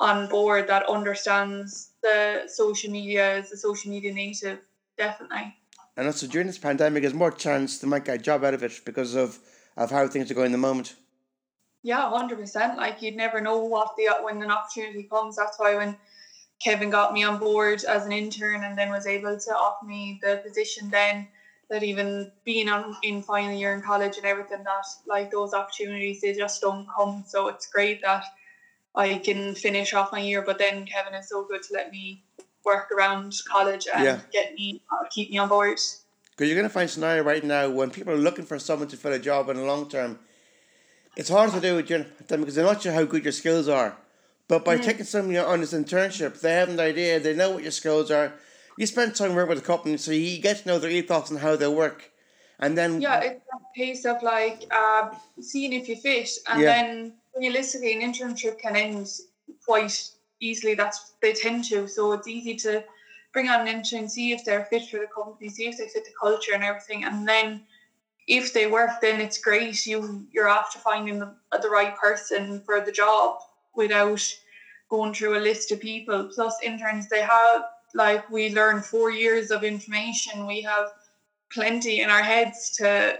[0.00, 4.58] on board that understands the social media as a social media native.
[4.98, 5.54] Definitely.
[5.96, 8.80] And also during this pandemic, there's more chance to make a job out of it
[8.84, 9.38] because of,
[9.76, 10.96] of how things are going in the moment.
[11.82, 12.76] Yeah, hundred percent.
[12.76, 15.36] Like you'd never know what the when an opportunity comes.
[15.36, 15.96] That's why when
[16.60, 20.20] Kevin got me on board as an intern and then was able to offer me
[20.22, 21.26] the position then
[21.70, 26.20] that even being on in final year in college and everything that like those opportunities
[26.20, 27.24] they just don't come.
[27.26, 28.24] So it's great that
[28.94, 32.24] I can finish off my year, but then Kevin is so good to let me
[32.64, 34.20] work around college and yeah.
[34.32, 35.78] get me uh, keep me on board.
[36.30, 38.96] Because you're going to find scenario right now when people are looking for someone to
[38.96, 40.18] fill a job in the long term.
[41.16, 43.96] It's hard to do with them because they're not sure how good your skills are.
[44.50, 44.82] But by mm.
[44.82, 47.20] taking somebody on this internship, they have an idea.
[47.20, 48.32] They know what your skills are.
[48.76, 51.38] You spend time working with a company, so you get to know their ethos and
[51.38, 52.10] how they work.
[52.58, 55.10] And then yeah, it's a case of like uh,
[55.40, 56.66] seeing if you fit, and yeah.
[56.66, 59.08] then realistically, an internship can end
[59.64, 60.10] quite
[60.40, 60.74] easily.
[60.74, 62.82] That's they tend to, so it's easy to
[63.32, 66.04] bring on an intern, see if they're fit for the company, see if they fit
[66.04, 67.62] the culture and everything, and then
[68.26, 69.86] if they work, then it's great.
[69.86, 71.32] You you're after finding the,
[71.62, 73.42] the right person for the job
[73.74, 74.22] without
[74.90, 76.30] going through a list of people.
[76.34, 77.62] Plus interns, they have
[77.94, 80.46] like we learn four years of information.
[80.46, 80.88] We have
[81.52, 83.18] plenty in our heads to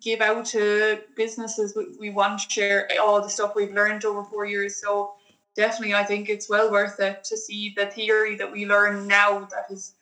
[0.00, 1.76] give out to businesses.
[1.98, 4.80] We want to share all the stuff we've learned over four years.
[4.80, 5.12] So
[5.56, 9.40] definitely, I think it's well worth it to see the theory that we learn now
[9.50, 9.94] that is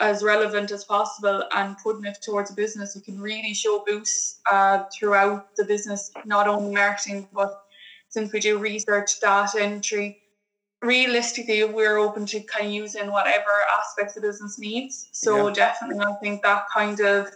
[0.00, 2.94] as relevant as possible and putting it towards a business.
[2.94, 7.62] You can really show boosts uh, throughout the business, not only marketing, but
[8.16, 10.22] since we do research, data entry,
[10.80, 15.10] realistically we're open to kind of using whatever aspects the business needs.
[15.12, 15.52] So yeah.
[15.52, 17.28] definitely I think that kind of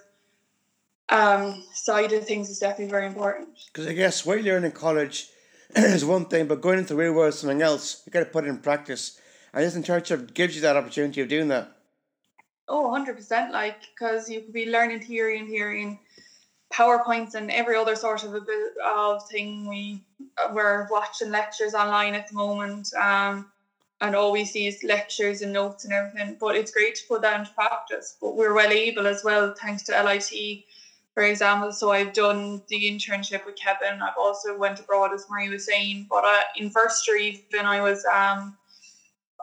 [1.11, 3.49] um, side of things is definitely very important.
[3.67, 5.29] Because I guess what you learn in college
[5.77, 8.03] is one thing, but going into the real world is something else.
[8.07, 9.21] You got to put it in practice.
[9.53, 11.77] And this internship gives you that opportunity of doing that.
[12.69, 13.51] Oh, 100%.
[13.51, 15.99] Like, because you could be learning theory and hearing
[16.73, 19.69] PowerPoints and every other sort of a bit of thing.
[19.69, 20.05] We,
[20.53, 22.93] we're watching lectures online at the moment.
[22.95, 23.51] Um,
[24.01, 26.37] and all we see is lectures and notes and everything.
[26.41, 28.17] But it's great to put that into practice.
[28.21, 30.65] But we're well able as well, thanks to LIT
[31.15, 31.73] for example.
[31.73, 34.01] So I've done the internship with Kevin.
[34.01, 36.07] I've also went abroad, as Marie was saying.
[36.09, 38.57] But uh, in first year, even I was um,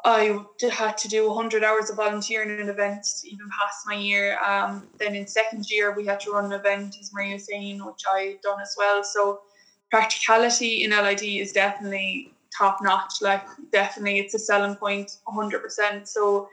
[0.06, 0.40] I
[0.72, 4.40] had to do 100 hours of volunteering in events even pass my year.
[4.42, 7.84] Um, then in second year, we had to run an event, as Maria was saying,
[7.86, 9.04] which I done as well.
[9.04, 9.42] So
[9.90, 13.22] practicality in LIT is definitely top notch.
[13.22, 16.08] Like definitely, it's a selling point, 100%.
[16.08, 16.50] So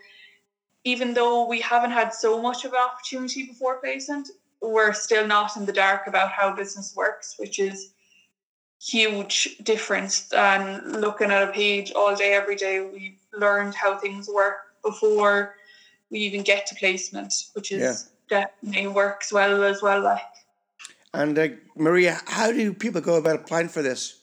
[0.85, 4.29] even though we haven't had so much of an opportunity before placement,
[4.61, 7.94] we're still not in the dark about how business works, which is
[8.85, 12.81] huge difference than looking at a page all day every day.
[12.81, 15.57] We've learned how things work before
[16.11, 18.45] we even get to placement which is yeah.
[18.63, 20.21] definitely works well as well like.
[21.13, 24.21] And uh, maria how do people go about applying for this?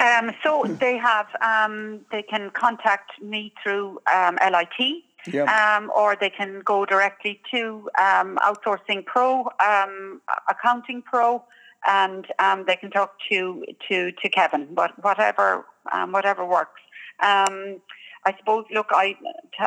[0.00, 5.48] Um, so they have um, they can contact me through um, LIT Yep.
[5.48, 11.44] Um, or they can go directly to um, Outsourcing Pro, um, Accounting Pro,
[11.86, 14.68] and um, they can talk to to to Kevin.
[14.74, 16.80] But whatever um, whatever works.
[17.22, 17.80] Um,
[18.26, 18.64] I suppose.
[18.72, 19.14] Look, I.
[19.58, 19.66] T-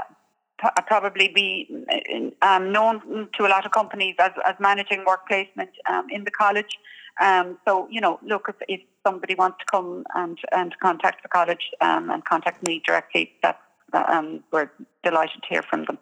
[0.62, 1.68] t- probably be
[2.42, 5.70] known to a lot of companies as, as managing work placement
[6.10, 6.80] in the college.
[7.68, 11.72] so, you know, look, if, if somebody wants to come and, and contact the college
[11.82, 13.60] and contact me directly, that's
[13.94, 14.70] um, we're
[15.04, 15.98] delighted to hear from them.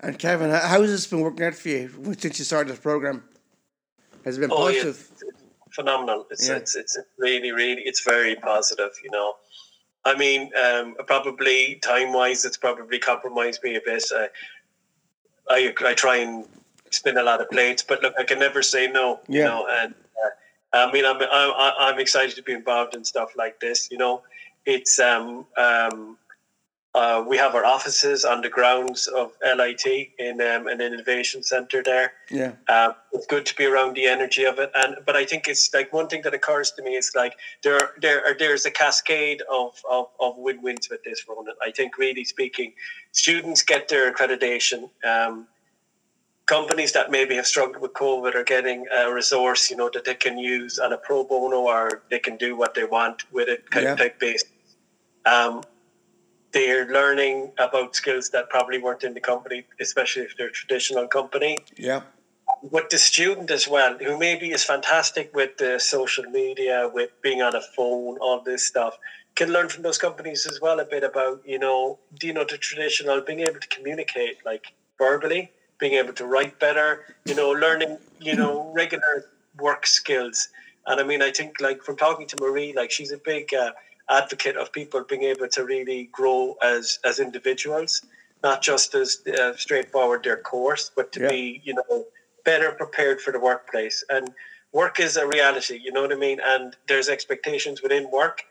[0.00, 3.24] And Kevin, how has this been working out for you since you started this program?
[4.24, 5.10] Has it been oh, positive?
[5.24, 5.30] Yeah.
[5.72, 6.26] Phenomenal.
[6.30, 6.56] It's, yeah.
[6.56, 8.90] it's it's really really it's very positive.
[9.04, 9.36] You know,
[10.04, 14.04] I mean, um, probably time wise, it's probably compromised me a bit.
[14.14, 14.26] Uh,
[15.48, 16.44] I I try and
[16.90, 19.20] spin a lot of plates, but look, I can never say no.
[19.28, 19.38] Yeah.
[19.38, 19.94] You know, and
[20.72, 23.88] uh, I mean, I'm, I'm I'm excited to be involved in stuff like this.
[23.90, 24.22] You know,
[24.66, 26.16] it's um um
[26.94, 29.84] uh, we have our offices on the grounds of LIT
[30.18, 32.14] in um, an innovation center there.
[32.30, 34.70] Yeah, uh, it's good to be around the energy of it.
[34.74, 37.92] And but I think it's like one thing that occurs to me is like there
[38.00, 41.54] there are, there's a cascade of, of, of win wins with this, Ronan.
[41.62, 42.72] I think really speaking,
[43.12, 44.90] students get their accreditation.
[45.04, 45.46] Um,
[46.46, 50.14] companies that maybe have struggled with COVID are getting a resource, you know, that they
[50.14, 53.70] can use on a pro bono or they can do what they want with it,
[53.70, 53.92] kind Yeah.
[53.92, 54.46] of like based.
[55.24, 55.62] Um,
[56.52, 61.06] they're learning about skills that probably weren't in the company, especially if they're a traditional
[61.06, 61.56] company.
[61.76, 62.02] yeah,
[62.62, 67.42] With the student as well, who maybe is fantastic with the social media, with being
[67.42, 68.98] on a phone, all this stuff,
[69.36, 72.44] can learn from those companies as well a bit about, you know, do you know,
[72.48, 77.50] the traditional being able to communicate like verbally, being able to write better, you know,
[77.50, 79.26] learning, you know, regular
[79.58, 80.48] work skills.
[80.86, 83.70] And I mean, I think like from talking to Marie, like she's a big uh,
[84.10, 88.02] advocate of people being able to really grow as as individuals,
[88.42, 89.08] not just as
[89.40, 91.28] uh, straightforward their course, but to Yeah.
[91.28, 92.06] be, you know,
[92.44, 94.04] better prepared for the workplace.
[94.10, 94.32] And
[94.72, 96.40] work is a reality, you know what I mean?
[96.44, 98.42] And there's expectations within work.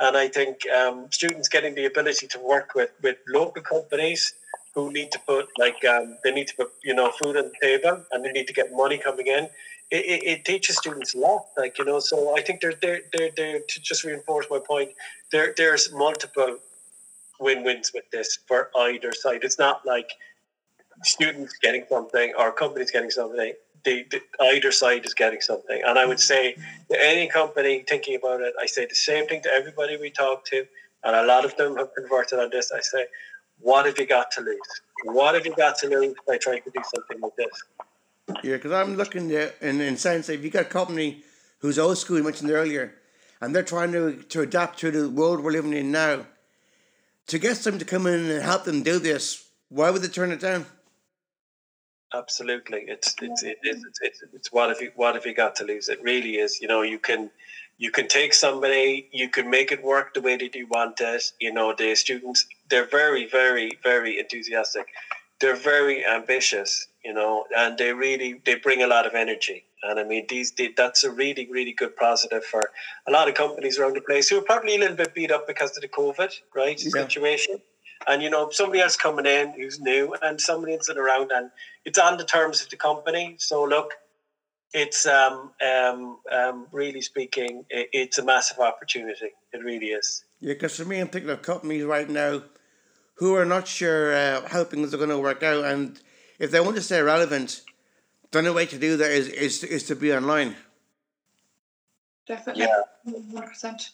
[0.00, 4.32] And I think um, students getting the ability to work with, with local companies
[4.74, 7.58] who need to put like um, they need to put you know food on the
[7.60, 9.48] table and they need to get money coming in.
[9.90, 11.98] It, it, teaches students a lot, like you know.
[11.98, 13.60] So I think there, there, there, there.
[13.60, 14.90] To just reinforce my point,
[15.32, 16.58] there, there's multiple
[17.40, 19.44] win-wins with this for either side.
[19.44, 20.10] It's not like
[21.04, 23.54] students getting something or companies getting something.
[23.84, 26.56] The, the, either side is getting something, and I would say
[26.90, 30.66] any company thinking about it, I say the same thing to everybody we talk to,
[31.04, 32.72] and a lot of them have converted on this.
[32.72, 33.06] I say,
[33.60, 34.58] what have you got to lose?
[35.04, 37.62] What have you got to lose by trying to do something like this?
[38.42, 38.56] Yeah.
[38.56, 41.22] Because I'm looking at, in in sense, if you got a company
[41.60, 42.94] who's old school, you mentioned earlier,
[43.40, 46.26] and they're trying to to adapt to the world we're living in now,
[47.28, 50.32] to get them to come in and help them do this, why would they turn
[50.32, 50.66] it down?
[52.14, 55.54] Absolutely, it's it's it is it's, it's, it's what have you what have you got
[55.56, 55.88] to lose?
[55.90, 56.58] It really is.
[56.60, 57.30] You know, you can
[57.76, 61.22] you can take somebody, you can make it work the way that you want it.
[61.38, 64.86] You know, the students they're very very very enthusiastic.
[65.38, 66.88] They're very ambitious.
[67.08, 69.58] You know, and they really they bring a lot of energy.
[69.82, 72.62] And I mean, these they, that's a really really good positive for
[73.08, 75.46] a lot of companies around the place who are probably a little bit beat up
[75.52, 76.90] because of the COVID right Yeah.
[77.02, 77.54] situation.
[78.06, 81.46] And you know, somebody else coming in who's new, and somebody else around, and
[81.86, 83.36] it's on the terms of the company.
[83.38, 83.90] So look,
[84.72, 85.36] it's um,
[85.72, 89.30] um, um, really speaking, it's a massive opportunity.
[89.54, 90.24] It really is.
[90.40, 92.42] Yeah, because for me, I'm thinking of companies right now
[93.14, 95.98] who are not sure uh, how things are going to work out, and
[96.38, 97.62] if they want to stay relevant,
[98.30, 100.56] the only way to do that is is, is to be online.
[102.26, 102.64] Definitely.
[102.64, 102.82] Yeah.
[103.32, 103.90] 100%.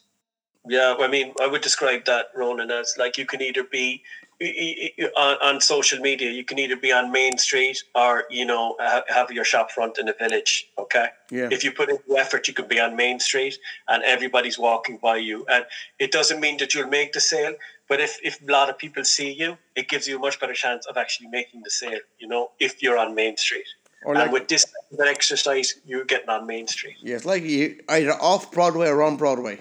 [0.67, 4.03] Yeah, I mean, I would describe that, Ronan, as like you can either be
[4.41, 8.47] i- i- on, on social media, you can either be on Main Street or you
[8.47, 8.75] know
[9.09, 10.67] have your shop front in a village.
[10.79, 11.49] Okay, Yeah.
[11.53, 14.97] if you put in the effort, you could be on Main Street and everybody's walking
[14.97, 15.67] by you, and
[15.99, 17.55] it doesn't mean that you'll make the sale.
[17.89, 20.55] But if, if a lot of people see you, it gives you a much better
[20.55, 21.99] chance of actually making the sale.
[22.19, 23.67] You know, if you're on Main Street,
[24.05, 24.65] Or and with this
[24.99, 26.97] exercise, you're getting on Main Street.
[27.03, 29.61] Yes, like you either off Broadway or on Broadway.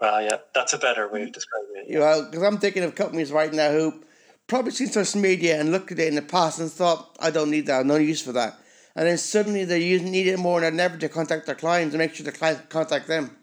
[0.00, 1.88] Ah, yeah, that's a better way of describing it.
[1.88, 4.02] You know, because I'm thinking of companies right now who
[4.46, 7.50] probably seen social media and looked at it in the past and thought, I don't
[7.50, 8.58] need that, no use for that.
[8.96, 11.98] And then suddenly they use need it more than never to contact their clients and
[11.98, 13.36] make sure the clients contact them.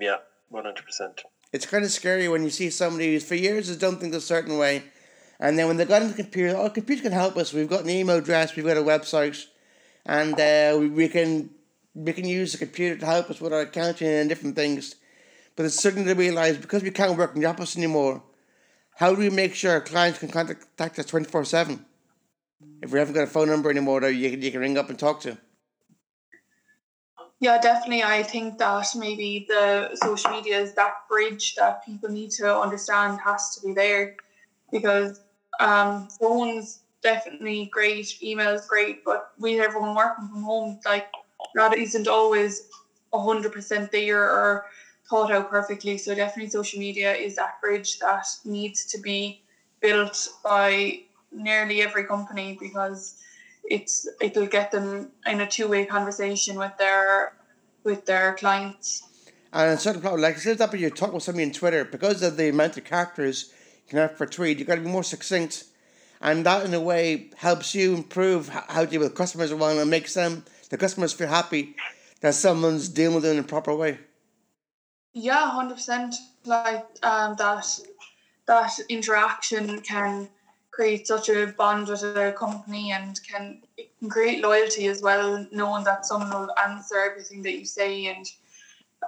[0.00, 0.16] Yeah,
[0.48, 1.22] one hundred percent.
[1.52, 4.20] It's kind of scary when you see somebody who's for years has done things a
[4.20, 4.84] certain way,
[5.38, 7.52] and then when they got into the computer, oh, computer can help us.
[7.52, 9.44] We've got an email address, we've got a website,
[10.06, 11.50] and uh, we, we can
[11.94, 14.94] we can use the computer to help us with our accounting and different things.
[15.54, 18.22] But it's suddenly to realize because we can't work in the office anymore,
[18.96, 21.84] how do we make sure our clients can contact us twenty four seven?
[22.80, 24.98] If we haven't got a phone number anymore that you you can ring up and
[24.98, 25.36] talk to.
[27.42, 28.04] Yeah, definitely.
[28.04, 33.18] I think that maybe the social media is that bridge that people need to understand
[33.20, 34.16] has to be there
[34.72, 35.20] because
[35.60, 41.08] um, phones definitely great, emails great, but with everyone working from home, like
[41.56, 42.68] that isn't always
[43.14, 44.66] hundred percent there or
[45.10, 45.98] thought out perfectly.
[45.98, 49.42] So definitely, social media is that bridge that needs to be
[49.80, 53.22] built by nearly every company because
[53.72, 57.32] it's it'll get them in a two way conversation with their
[57.84, 59.02] with their clients.
[59.52, 61.84] And a certain problem, like I said, that when you talk with somebody on Twitter,
[61.84, 63.52] because of the amount of characters
[63.84, 65.64] you can have per tweet, you've got to be more succinct.
[66.20, 69.78] And that, in a way, helps you improve how to deal with customers as well
[69.78, 71.74] and makes them the customers feel happy
[72.20, 73.98] that someone's dealing with them in a proper way.
[75.12, 76.14] Yeah, hundred percent.
[76.44, 77.66] Like um, that
[78.46, 80.28] that interaction can
[80.72, 83.62] create such a bond with a company and can,
[84.00, 88.26] can create loyalty as well, knowing that someone will answer everything that you say and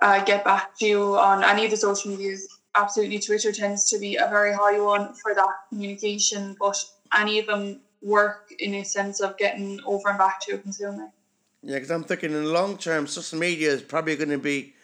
[0.02, 2.60] uh, get back to you on any of the social medias.
[2.74, 6.76] Absolutely, Twitter tends to be a very high one for that communication, but
[7.16, 11.08] any of them work in a sense of getting over and back to a consumer.
[11.62, 14.74] Yeah, because I'm thinking in the long term, social media is probably going to be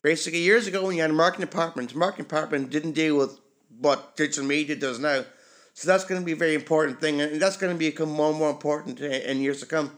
[0.00, 3.38] basically years ago when you had a marketing department, marketing department didn't deal with
[3.80, 5.24] what digital media does now.
[5.74, 8.30] So that's going to be a very important thing, and that's going to become more
[8.30, 9.96] and more important in years to come.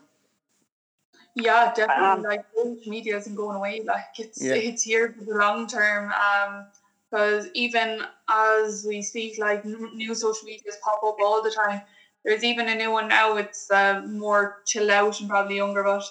[1.34, 2.04] Yeah, definitely.
[2.04, 3.82] Um, like social media isn't going away.
[3.84, 4.54] Like it's yeah.
[4.54, 6.12] it's here for the long term.
[6.12, 6.66] Um,
[7.10, 11.80] because even as we speak, like new social medias pop up all the time.
[12.24, 13.36] There's even a new one now.
[13.36, 16.02] It's uh, more chill out and probably younger, but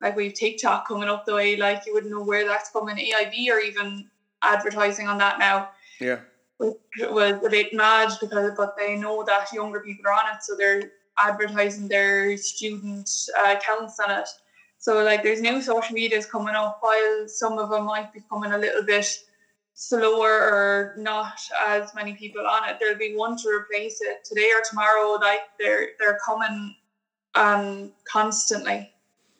[0.00, 1.56] like we've TikTok coming up the way.
[1.56, 2.96] Like you wouldn't know where that's coming.
[2.96, 4.08] AIB or even
[4.42, 5.70] advertising on that now.
[6.00, 6.18] Yeah
[6.62, 10.42] which was a bit mad because but they know that younger people are on it,
[10.42, 13.08] so they're advertising their student
[13.38, 14.28] uh, accounts on it.
[14.78, 18.52] So like there's new social medias coming up while some of them might be coming
[18.52, 19.06] a little bit
[19.74, 22.76] slower or not as many people on it.
[22.80, 25.18] There'll be one to replace it today or tomorrow.
[25.20, 26.74] Like they're they're coming
[27.34, 28.90] um constantly.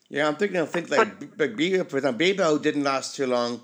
[0.09, 0.61] Yeah, I'm thinking.
[0.61, 1.09] I think like
[1.39, 3.63] like Bebo, for example, Bebo didn't last too long,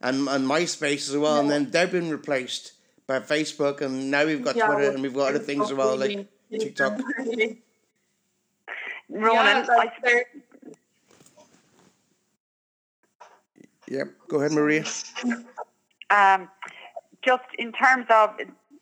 [0.00, 1.40] and and MySpace as well, yeah.
[1.40, 2.72] and then they've been replaced
[3.08, 5.96] by Facebook, and now we've got yeah, Twitter, and we've got other things as well,
[5.96, 7.00] like TikTok.
[9.10, 9.66] Ronan,
[10.04, 10.20] yeah,
[13.90, 14.84] Yep, go ahead, Maria.
[16.10, 16.48] Um,
[17.22, 18.30] just in terms of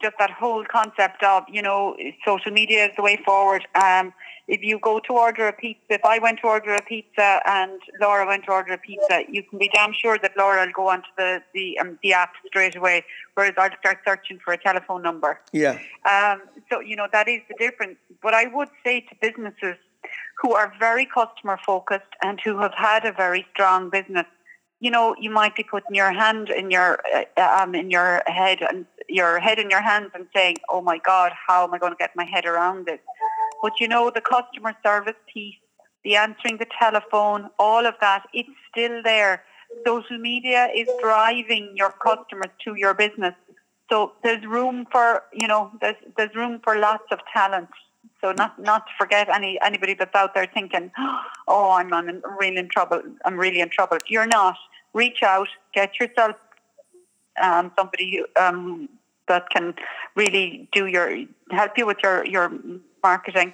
[0.00, 3.66] just that whole concept of you know social media is the way forward.
[3.74, 4.12] Um,
[4.48, 7.80] if you go to order a pizza, if I went to order a pizza and
[8.00, 10.88] Laura went to order a pizza, you can be damn sure that Laura will go
[10.88, 15.02] onto the the, um, the app straight away, whereas I'll start searching for a telephone
[15.02, 15.40] number.
[15.52, 15.78] Yeah.
[16.08, 17.96] Um, so you know that is the difference.
[18.22, 19.76] But I would say to businesses
[20.40, 24.26] who are very customer focused and who have had a very strong business,
[24.78, 27.00] you know, you might be putting your hand in your
[27.36, 30.98] uh, um, in your head and your head in your hands and saying, "Oh my
[30.98, 33.00] God, how am I going to get my head around this?"
[33.66, 35.56] But you know, the customer service piece,
[36.04, 39.42] the answering the telephone, all of that, it's still there.
[39.84, 43.34] Social media is driving your customers to your business.
[43.90, 47.70] So there's room for, you know, there's there's room for lots of talent.
[48.20, 50.92] So not not to forget any anybody that's out there thinking,
[51.48, 53.02] oh, I'm, I'm really in trouble.
[53.24, 53.98] I'm really in trouble.
[54.06, 54.54] You're not.
[54.94, 56.36] Reach out, get yourself
[57.42, 58.88] um, somebody um,
[59.26, 59.74] that can
[60.14, 62.52] really do your help you with your your
[63.10, 63.50] marketing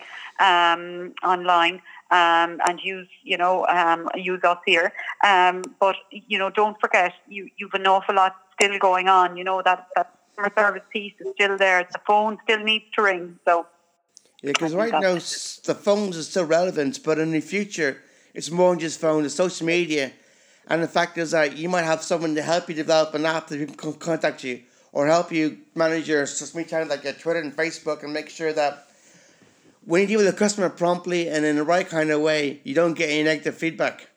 [0.48, 1.76] um, online
[2.18, 4.00] um, and use you know um,
[4.30, 4.86] use us here.
[5.30, 9.36] Um, but you know, don't forget you you've an awful lot still going on.
[9.38, 11.80] You know that that customer service piece is still there.
[11.96, 13.24] The phone still needs to ring.
[13.46, 13.66] So
[14.42, 15.14] yeah, because right now
[15.70, 17.92] the phones are still relevant, but in the future
[18.34, 19.26] it's more than just phones.
[19.26, 20.12] It's social media.
[20.68, 23.48] And the fact is that you might have someone to help you develop an app
[23.48, 27.40] that people can contact you or help you manage your social media like your Twitter
[27.40, 28.86] and Facebook and make sure that
[29.84, 32.74] when you deal with a customer promptly and in the right kind of way, you
[32.74, 34.08] don't get any negative feedback.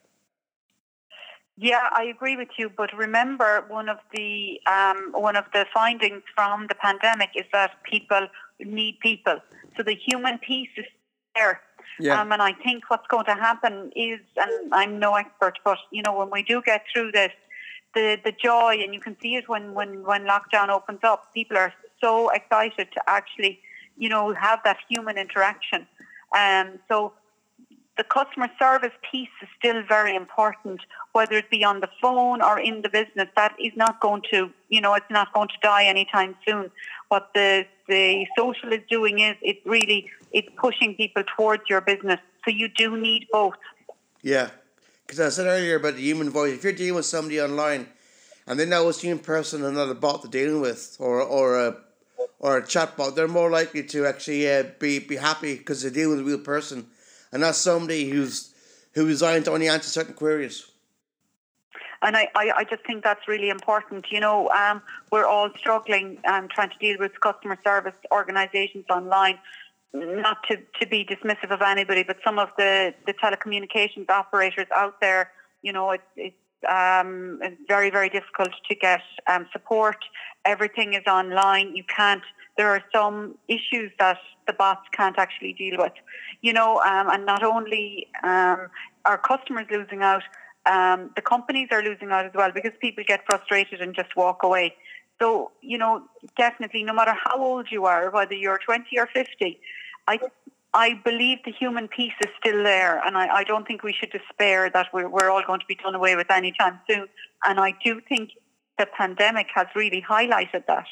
[1.58, 2.70] Yeah, I agree with you.
[2.70, 7.72] But remember, one of the um, one of the findings from the pandemic is that
[7.84, 8.28] people
[8.60, 9.40] need people.
[9.78, 10.86] So the human piece is
[11.34, 11.62] there.
[12.00, 12.20] Yeah.
[12.20, 16.04] Um, and I think what's going to happen is, and I'm no expert, but you
[16.04, 17.32] know, when we do get through this,
[17.94, 21.58] the the joy, and you can see it when when when lockdown opens up, people
[21.58, 23.62] are so excited to actually
[23.98, 25.88] you know, have that human interaction.
[26.36, 27.14] Um, so
[27.98, 30.82] the customer service piece is still very important,
[31.14, 33.30] whether it be on the phone or in the business.
[33.36, 36.72] That is not going to, you know, it's not going to die anytime soon.
[37.10, 42.20] What the the social is doing is it really it's pushing people towards your business.
[42.44, 43.56] So you do need both.
[44.22, 44.50] Yeah,
[45.06, 46.54] because I said earlier about the human voice.
[46.54, 47.88] If you're dealing with somebody online,
[48.48, 51.22] and they know it's you in person and not a bot they're dealing with, or
[51.22, 51.78] or a
[52.40, 56.18] or a chatbot, they're more likely to actually uh, be be happy because they're dealing
[56.18, 56.88] with a real person,
[57.32, 58.54] and not somebody who's
[58.94, 60.66] who is designed to only answer certain queries.
[62.02, 64.06] And I, I, I just think that's really important.
[64.12, 64.82] You know, um,
[65.12, 69.40] we're all struggling um, trying to deal with customer service organisations online.
[69.94, 75.00] Not to, to be dismissive of anybody, but some of the, the telecommunications operators out
[75.00, 75.32] there,
[75.62, 76.36] you know, it, it's
[76.68, 79.98] um, very, very difficult to get um, support.
[80.46, 81.76] Everything is online.
[81.76, 82.24] You can't
[82.58, 85.94] there are some issues that the bots can't actually deal with.
[86.42, 88.68] You know, um, and not only um,
[89.04, 90.24] are customers losing out,
[90.66, 94.44] um, the companies are losing out as well because people get frustrated and just walk
[94.44, 94.76] away.
[95.22, 96.04] So, you know,
[96.38, 99.60] definitely, no matter how old you are, whether you're 20 or 50,
[100.08, 100.20] I
[100.76, 104.12] I believe the human piece is still there, and I, I don't think we should
[104.12, 107.08] despair that we're, we're all going to be done away with anytime soon.
[107.48, 108.32] And I do think
[108.78, 110.86] the pandemic has really highlighted that.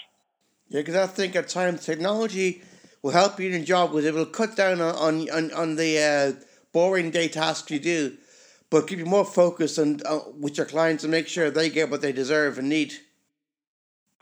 [0.70, 2.62] Yeah, because I think at times technology
[3.02, 6.00] will help you in your job because it will cut down on on, on the
[6.00, 8.16] uh, boring day tasks you do,
[8.70, 11.92] but keep you more focused on uh, with your clients and make sure they get
[11.92, 12.94] what they deserve and need.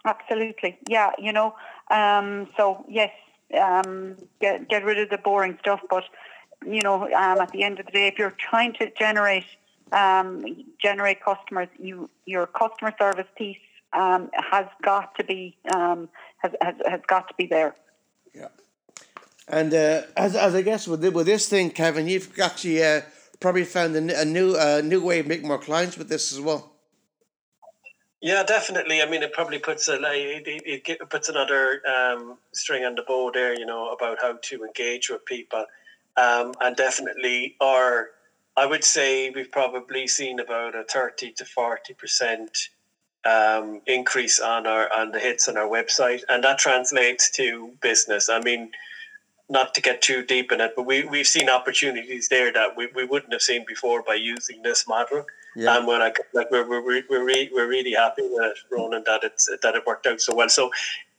[0.05, 1.11] Absolutely, yeah.
[1.19, 1.53] You know,
[1.91, 3.11] um, so yes,
[3.53, 5.81] um, get get rid of the boring stuff.
[5.89, 6.03] But
[6.65, 9.45] you know, um, at the end of the day, if you're trying to generate
[9.91, 10.45] um,
[10.81, 13.57] generate customers, you your customer service piece
[13.93, 17.75] um, has got to be um, has, has has got to be there.
[18.33, 18.47] Yeah,
[19.47, 23.01] and uh, as as I guess with with this thing, Kevin, you've actually uh,
[23.39, 26.39] probably found a, a new uh, new way of making more clients with this as
[26.39, 26.70] well.
[28.21, 29.01] Yeah, definitely.
[29.01, 33.57] I mean, it probably puts a it, puts another um, string on the bow there.
[33.59, 35.65] You know about how to engage with people,
[36.17, 38.09] um, and definitely our.
[38.57, 42.69] I would say we've probably seen about a thirty to forty percent
[43.25, 48.29] um, increase on our on the hits on our website, and that translates to business.
[48.29, 48.71] I mean,
[49.49, 52.87] not to get too deep in it, but we we've seen opportunities there that we,
[52.95, 55.25] we wouldn't have seen before by using this model.
[55.55, 55.77] Yeah.
[55.77, 59.23] And when I like we're we're we're, re, we're really happy with it, Ronan, that
[59.23, 60.49] it's that it worked out so well.
[60.49, 60.71] So,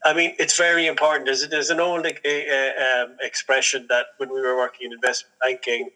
[0.05, 1.27] I mean, it's very important.
[1.27, 5.91] There's there's an old uh, um, expression that when we were working in investment banking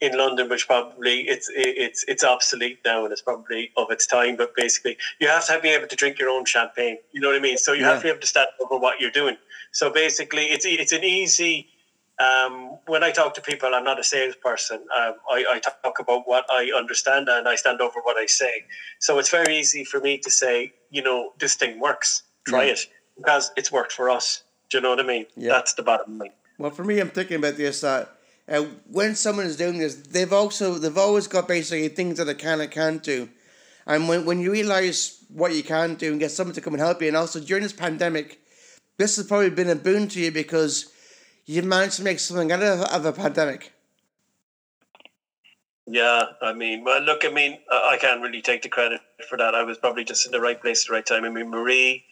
[0.00, 4.36] in London, which probably it's it's it's obsolete now and it's probably of its time.
[4.36, 6.96] But basically, you have to be able to drink your own champagne.
[7.12, 7.58] You know what I mean?
[7.58, 7.90] So you yeah.
[7.90, 9.36] have to be able to stand over what you're doing.
[9.70, 11.68] So basically, it's it's an easy
[12.22, 14.80] um, when I talk to people, I'm not a salesperson.
[14.96, 18.64] Um, I, I, talk about what I understand and I stand over what I say.
[19.00, 22.22] So it's very easy for me to say, you know, this thing works.
[22.46, 22.72] Try yeah.
[22.72, 22.80] it
[23.16, 24.42] because it's worked for us.
[24.70, 25.26] Do you know what I mean?
[25.36, 25.52] Yeah.
[25.52, 26.30] That's the bottom line.
[26.58, 27.82] Well, for me, I'm thinking about this.
[27.84, 28.06] Uh,
[28.48, 32.34] uh, when someone is doing this, they've also they've always got basically things that they
[32.34, 33.28] can and can't do,
[33.86, 36.80] and when when you realize what you can do and get someone to come and
[36.80, 38.40] help you, and also during this pandemic,
[38.98, 40.91] this has probably been a boon to you because
[41.46, 43.72] you managed to make something out of, of a pandemic.
[45.86, 49.54] Yeah, I mean, well, look, I mean, I can't really take the credit for that.
[49.54, 51.24] I was probably just in the right place at the right time.
[51.24, 52.04] I mean, Marie,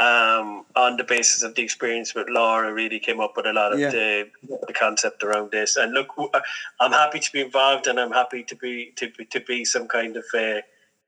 [0.00, 3.72] um, on the basis of the experience with Laura, really came up with a lot
[3.72, 3.90] of yeah.
[3.90, 4.28] the,
[4.66, 5.76] the concept around this.
[5.76, 6.08] And look,
[6.80, 9.86] I'm happy to be involved, and I'm happy to be to be, to be some
[9.86, 10.62] kind of a,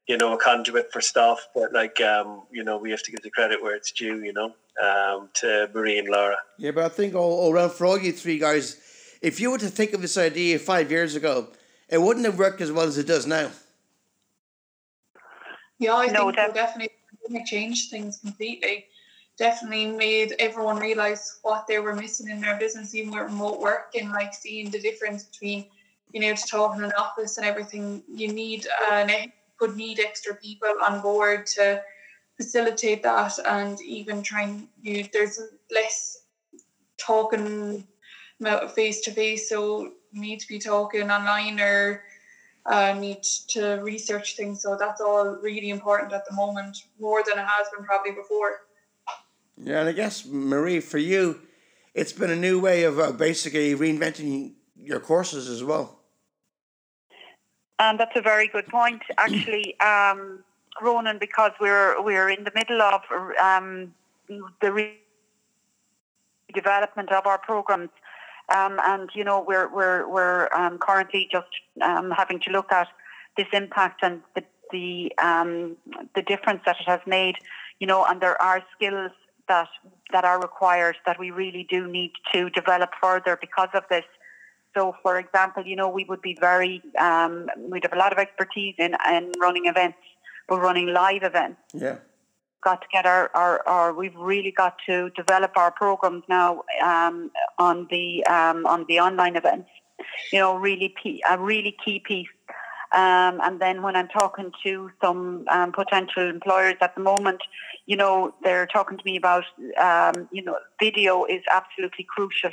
[0.08, 1.48] you know, a conduit for stuff.
[1.54, 4.24] But like, um, you know, we have to give the credit where it's due.
[4.24, 6.36] You know um, to Marie and Laura.
[6.56, 8.80] Yeah, but I think all, all around for all you three guys,
[9.20, 11.48] if you were to think of this idea five years ago,
[11.88, 13.50] it wouldn't have worked as well as it does now.
[15.78, 16.90] Yeah, I no, think def- definitely
[17.46, 18.86] changed things completely.
[19.36, 23.94] Definitely made everyone realize what they were missing in their business, even with remote work
[23.98, 25.66] and like seeing the difference between
[26.12, 28.02] you know, to talk in an office and everything.
[28.12, 29.04] You need uh,
[29.58, 31.82] could need extra people on board to
[32.36, 35.40] facilitate that and even trying you there's
[35.70, 36.22] less
[36.96, 37.86] talking
[38.74, 42.02] face to face so need to be talking online or
[42.68, 44.62] uh, need to research things.
[44.62, 48.60] So that's all really important at the moment more than it has been probably before.
[49.60, 51.40] Yeah and i guess marie for you
[51.92, 55.97] it's been a new way of uh, basically reinventing your courses as well
[57.78, 60.42] and that's a very good point actually um,
[60.80, 63.02] Ronan because we're we're in the middle of
[63.42, 63.94] um,
[64.60, 64.90] the
[66.54, 67.90] redevelopment of our programs,
[68.54, 71.48] um, and you know we're we're we're um, currently just
[71.82, 72.88] um, having to look at
[73.36, 75.76] this impact and the the um,
[76.14, 77.36] the difference that it has made.
[77.80, 79.12] You know, and there are skills
[79.48, 79.68] that
[80.12, 84.04] that are required that we really do need to develop further because of this.
[84.74, 88.18] So, for example, you know, we would be very, um, we'd have a lot of
[88.18, 89.98] expertise in, in running events
[90.48, 91.60] we're running live events.
[91.74, 91.98] Yeah.
[92.62, 97.30] Got to get our, our, our we've really got to develop our programs now um,
[97.58, 99.68] on the um, on the online events.
[100.32, 102.28] You know, really key, a really key piece.
[102.90, 107.42] Um, and then when I'm talking to some um, potential employers at the moment,
[107.86, 109.44] you know, they're talking to me about,
[109.78, 112.50] um, you know, video is absolutely crucial.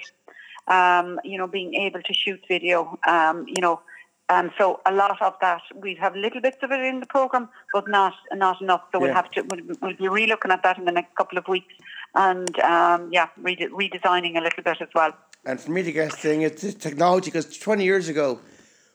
[0.68, 3.82] Um, you know, being able to shoot video, um, you know,
[4.30, 7.50] um, so a lot of that we have little bits of it in the program,
[7.72, 8.82] but not not enough.
[8.92, 9.06] So yeah.
[9.06, 11.74] we'll have to we'll, we'll be relooking at that in the next couple of weeks
[12.16, 15.12] and um, yeah, rede- redesigning a little bit as well.
[15.46, 18.40] And for me, the guest thing, it's the technology because 20 years ago,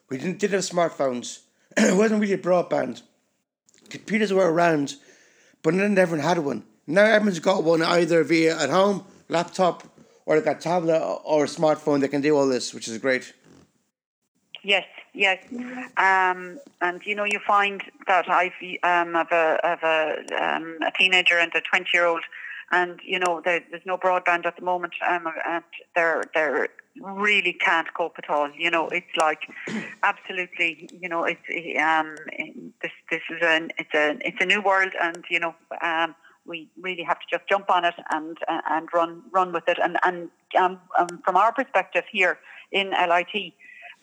[0.09, 1.39] we didn't, didn't have smartphones.
[1.77, 3.03] it wasn't really broadband.
[3.89, 4.95] Computers were around,
[5.61, 6.63] but not everyone had one.
[6.87, 9.83] Now everyone's got one either via at home, laptop,
[10.31, 13.33] or they've a tablet or a smartphone that can do all this, which is great.
[14.63, 15.39] Yes, yes,
[15.97, 18.53] um, and you know you find that I've
[18.83, 20.01] um, have a have a,
[20.41, 22.23] um, a teenager and a twenty year old,
[22.71, 25.63] and you know there, there's no broadband at the moment, um, and
[25.95, 26.69] they're they're
[27.01, 28.49] really can't cope at all.
[28.55, 29.41] You know, it's like
[30.03, 31.47] absolutely, you know, it's
[31.81, 32.15] um,
[32.81, 36.15] this this is a it's a it's a new world, and you know, um,
[36.45, 39.77] we really have to just jump on it and and run run with it.
[39.81, 40.29] And and
[40.59, 42.39] um, um, from our perspective here
[42.71, 43.53] in LIT,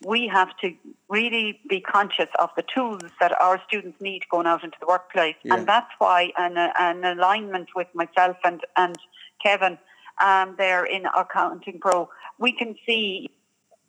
[0.05, 0.75] we have to
[1.09, 5.37] really be conscious of the tools that our students need going out into the workplace,
[5.43, 5.55] Yeah.
[5.55, 8.97] and that's why an an alignment with myself and and
[9.43, 9.79] Kevin
[10.21, 12.09] um, there in Accounting Pro,
[12.39, 13.31] we can see.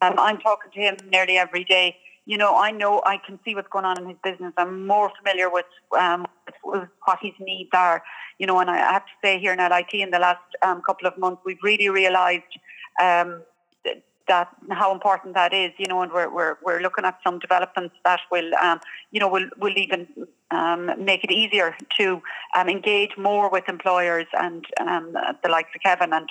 [0.02, 1.97] Um, I'm talking to him nearly every day.
[2.26, 4.54] You know, I know I can see what's going on in his business.
[4.56, 5.66] I'm more familiar with,
[6.00, 6.26] um,
[6.64, 8.02] with what his needs are.
[8.40, 11.08] You know, and I have to say here in LIT in the last um, couple
[11.08, 12.54] of months, we've really realised
[13.02, 13.42] um,
[13.84, 15.72] th- that how important that is.
[15.78, 18.80] You know, and we're we're, we're looking at some developments that will, um,
[19.12, 20.08] you know, will will even
[20.52, 22.22] um, make it easier to
[22.56, 25.14] um, engage more with employers and um,
[25.44, 26.30] the likes of Kevin and.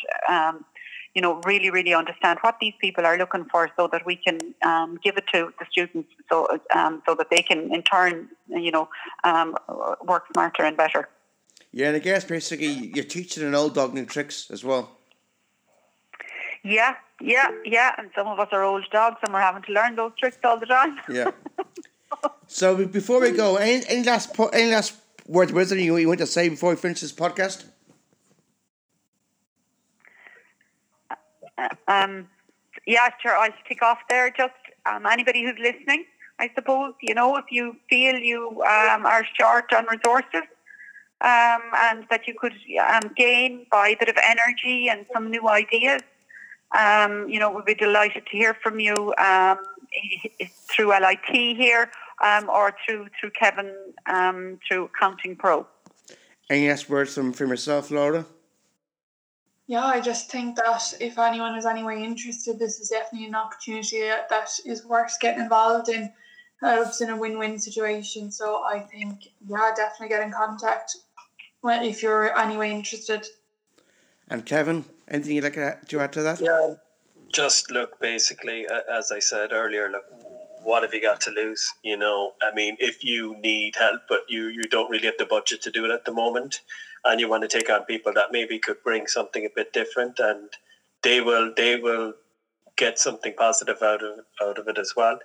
[1.14, 4.38] You know, really, really understand what these people are looking for, so that we can
[4.64, 8.70] um, give it to the students, so um, so that they can, in turn, you
[8.70, 8.88] know,
[9.24, 9.56] um,
[10.04, 11.08] work smarter and better.
[11.78, 14.98] Yeah, and I guess basically you're teaching an old dog new tricks as well.
[16.64, 17.92] Yeah, yeah, yeah.
[17.96, 20.58] And some of us are old dogs, and we're having to learn those tricks all
[20.58, 20.98] the time.
[21.08, 21.30] Yeah.
[22.48, 24.94] so before we go, any, any last po- any last
[25.28, 27.64] words of wisdom you, you want to say before we finish this podcast?
[31.86, 32.26] um,
[32.88, 33.36] yeah, sure.
[33.36, 34.32] I'll tick off there.
[34.36, 34.52] Just
[34.84, 36.06] um, anybody who's listening,
[36.40, 40.42] I suppose, you know, if you feel you um, are short on resources
[41.20, 45.48] um, and that you could um, gain by a bit of energy and some new
[45.48, 46.02] ideas,
[46.76, 49.58] um, you know, we'd be delighted to hear from you um,
[50.70, 51.90] through LIT here
[52.22, 53.74] um, or through through Kevin
[54.06, 55.66] um, through Accounting Pro.
[56.50, 58.24] Any last words from, from yourself, Laura?
[59.66, 64.00] Yeah, I just think that if anyone is anyway interested, this is definitely an opportunity
[64.00, 66.10] that is worth getting involved in.
[66.62, 70.96] Uh, it's in a win-win situation, so I think yeah, definitely get in contact
[71.60, 73.26] when- if you're anyway interested.
[74.28, 76.40] And Kevin, anything you'd like to to add to that?
[76.40, 76.74] Yeah.
[77.32, 80.04] Just look, basically, as I said earlier, look,
[80.62, 81.70] what have you got to lose?
[81.82, 85.26] You know, I mean, if you need help, but you, you don't really have the
[85.26, 86.62] budget to do it at the moment,
[87.04, 90.18] and you want to take on people that maybe could bring something a bit different,
[90.18, 90.50] and
[91.02, 92.14] they will they will
[92.76, 95.18] get something positive out of out of it as well.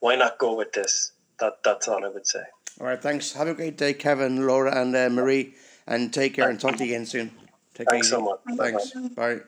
[0.00, 1.12] Why not go with this?
[1.40, 2.44] That that's all I would say.
[2.80, 3.34] All right, thanks.
[3.34, 5.54] Have a great day, Kevin, Laura, and uh, Marie,
[5.86, 7.30] and take care and talk to you again soon.
[7.74, 8.16] Take it Thanks easy.
[8.16, 8.40] so much.
[8.58, 8.90] Thanks.
[9.14, 9.40] Bye.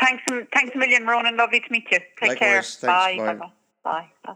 [0.00, 1.36] Thanks, a- thanks a million, Ronan.
[1.36, 1.98] Lovely to meet you.
[2.20, 2.38] Take Likewise.
[2.38, 2.62] care.
[2.62, 2.82] Thanks.
[2.82, 3.16] Bye.
[3.18, 3.34] Bye.
[3.34, 3.50] Bye.
[3.84, 4.08] Bye.
[4.24, 4.34] Bye.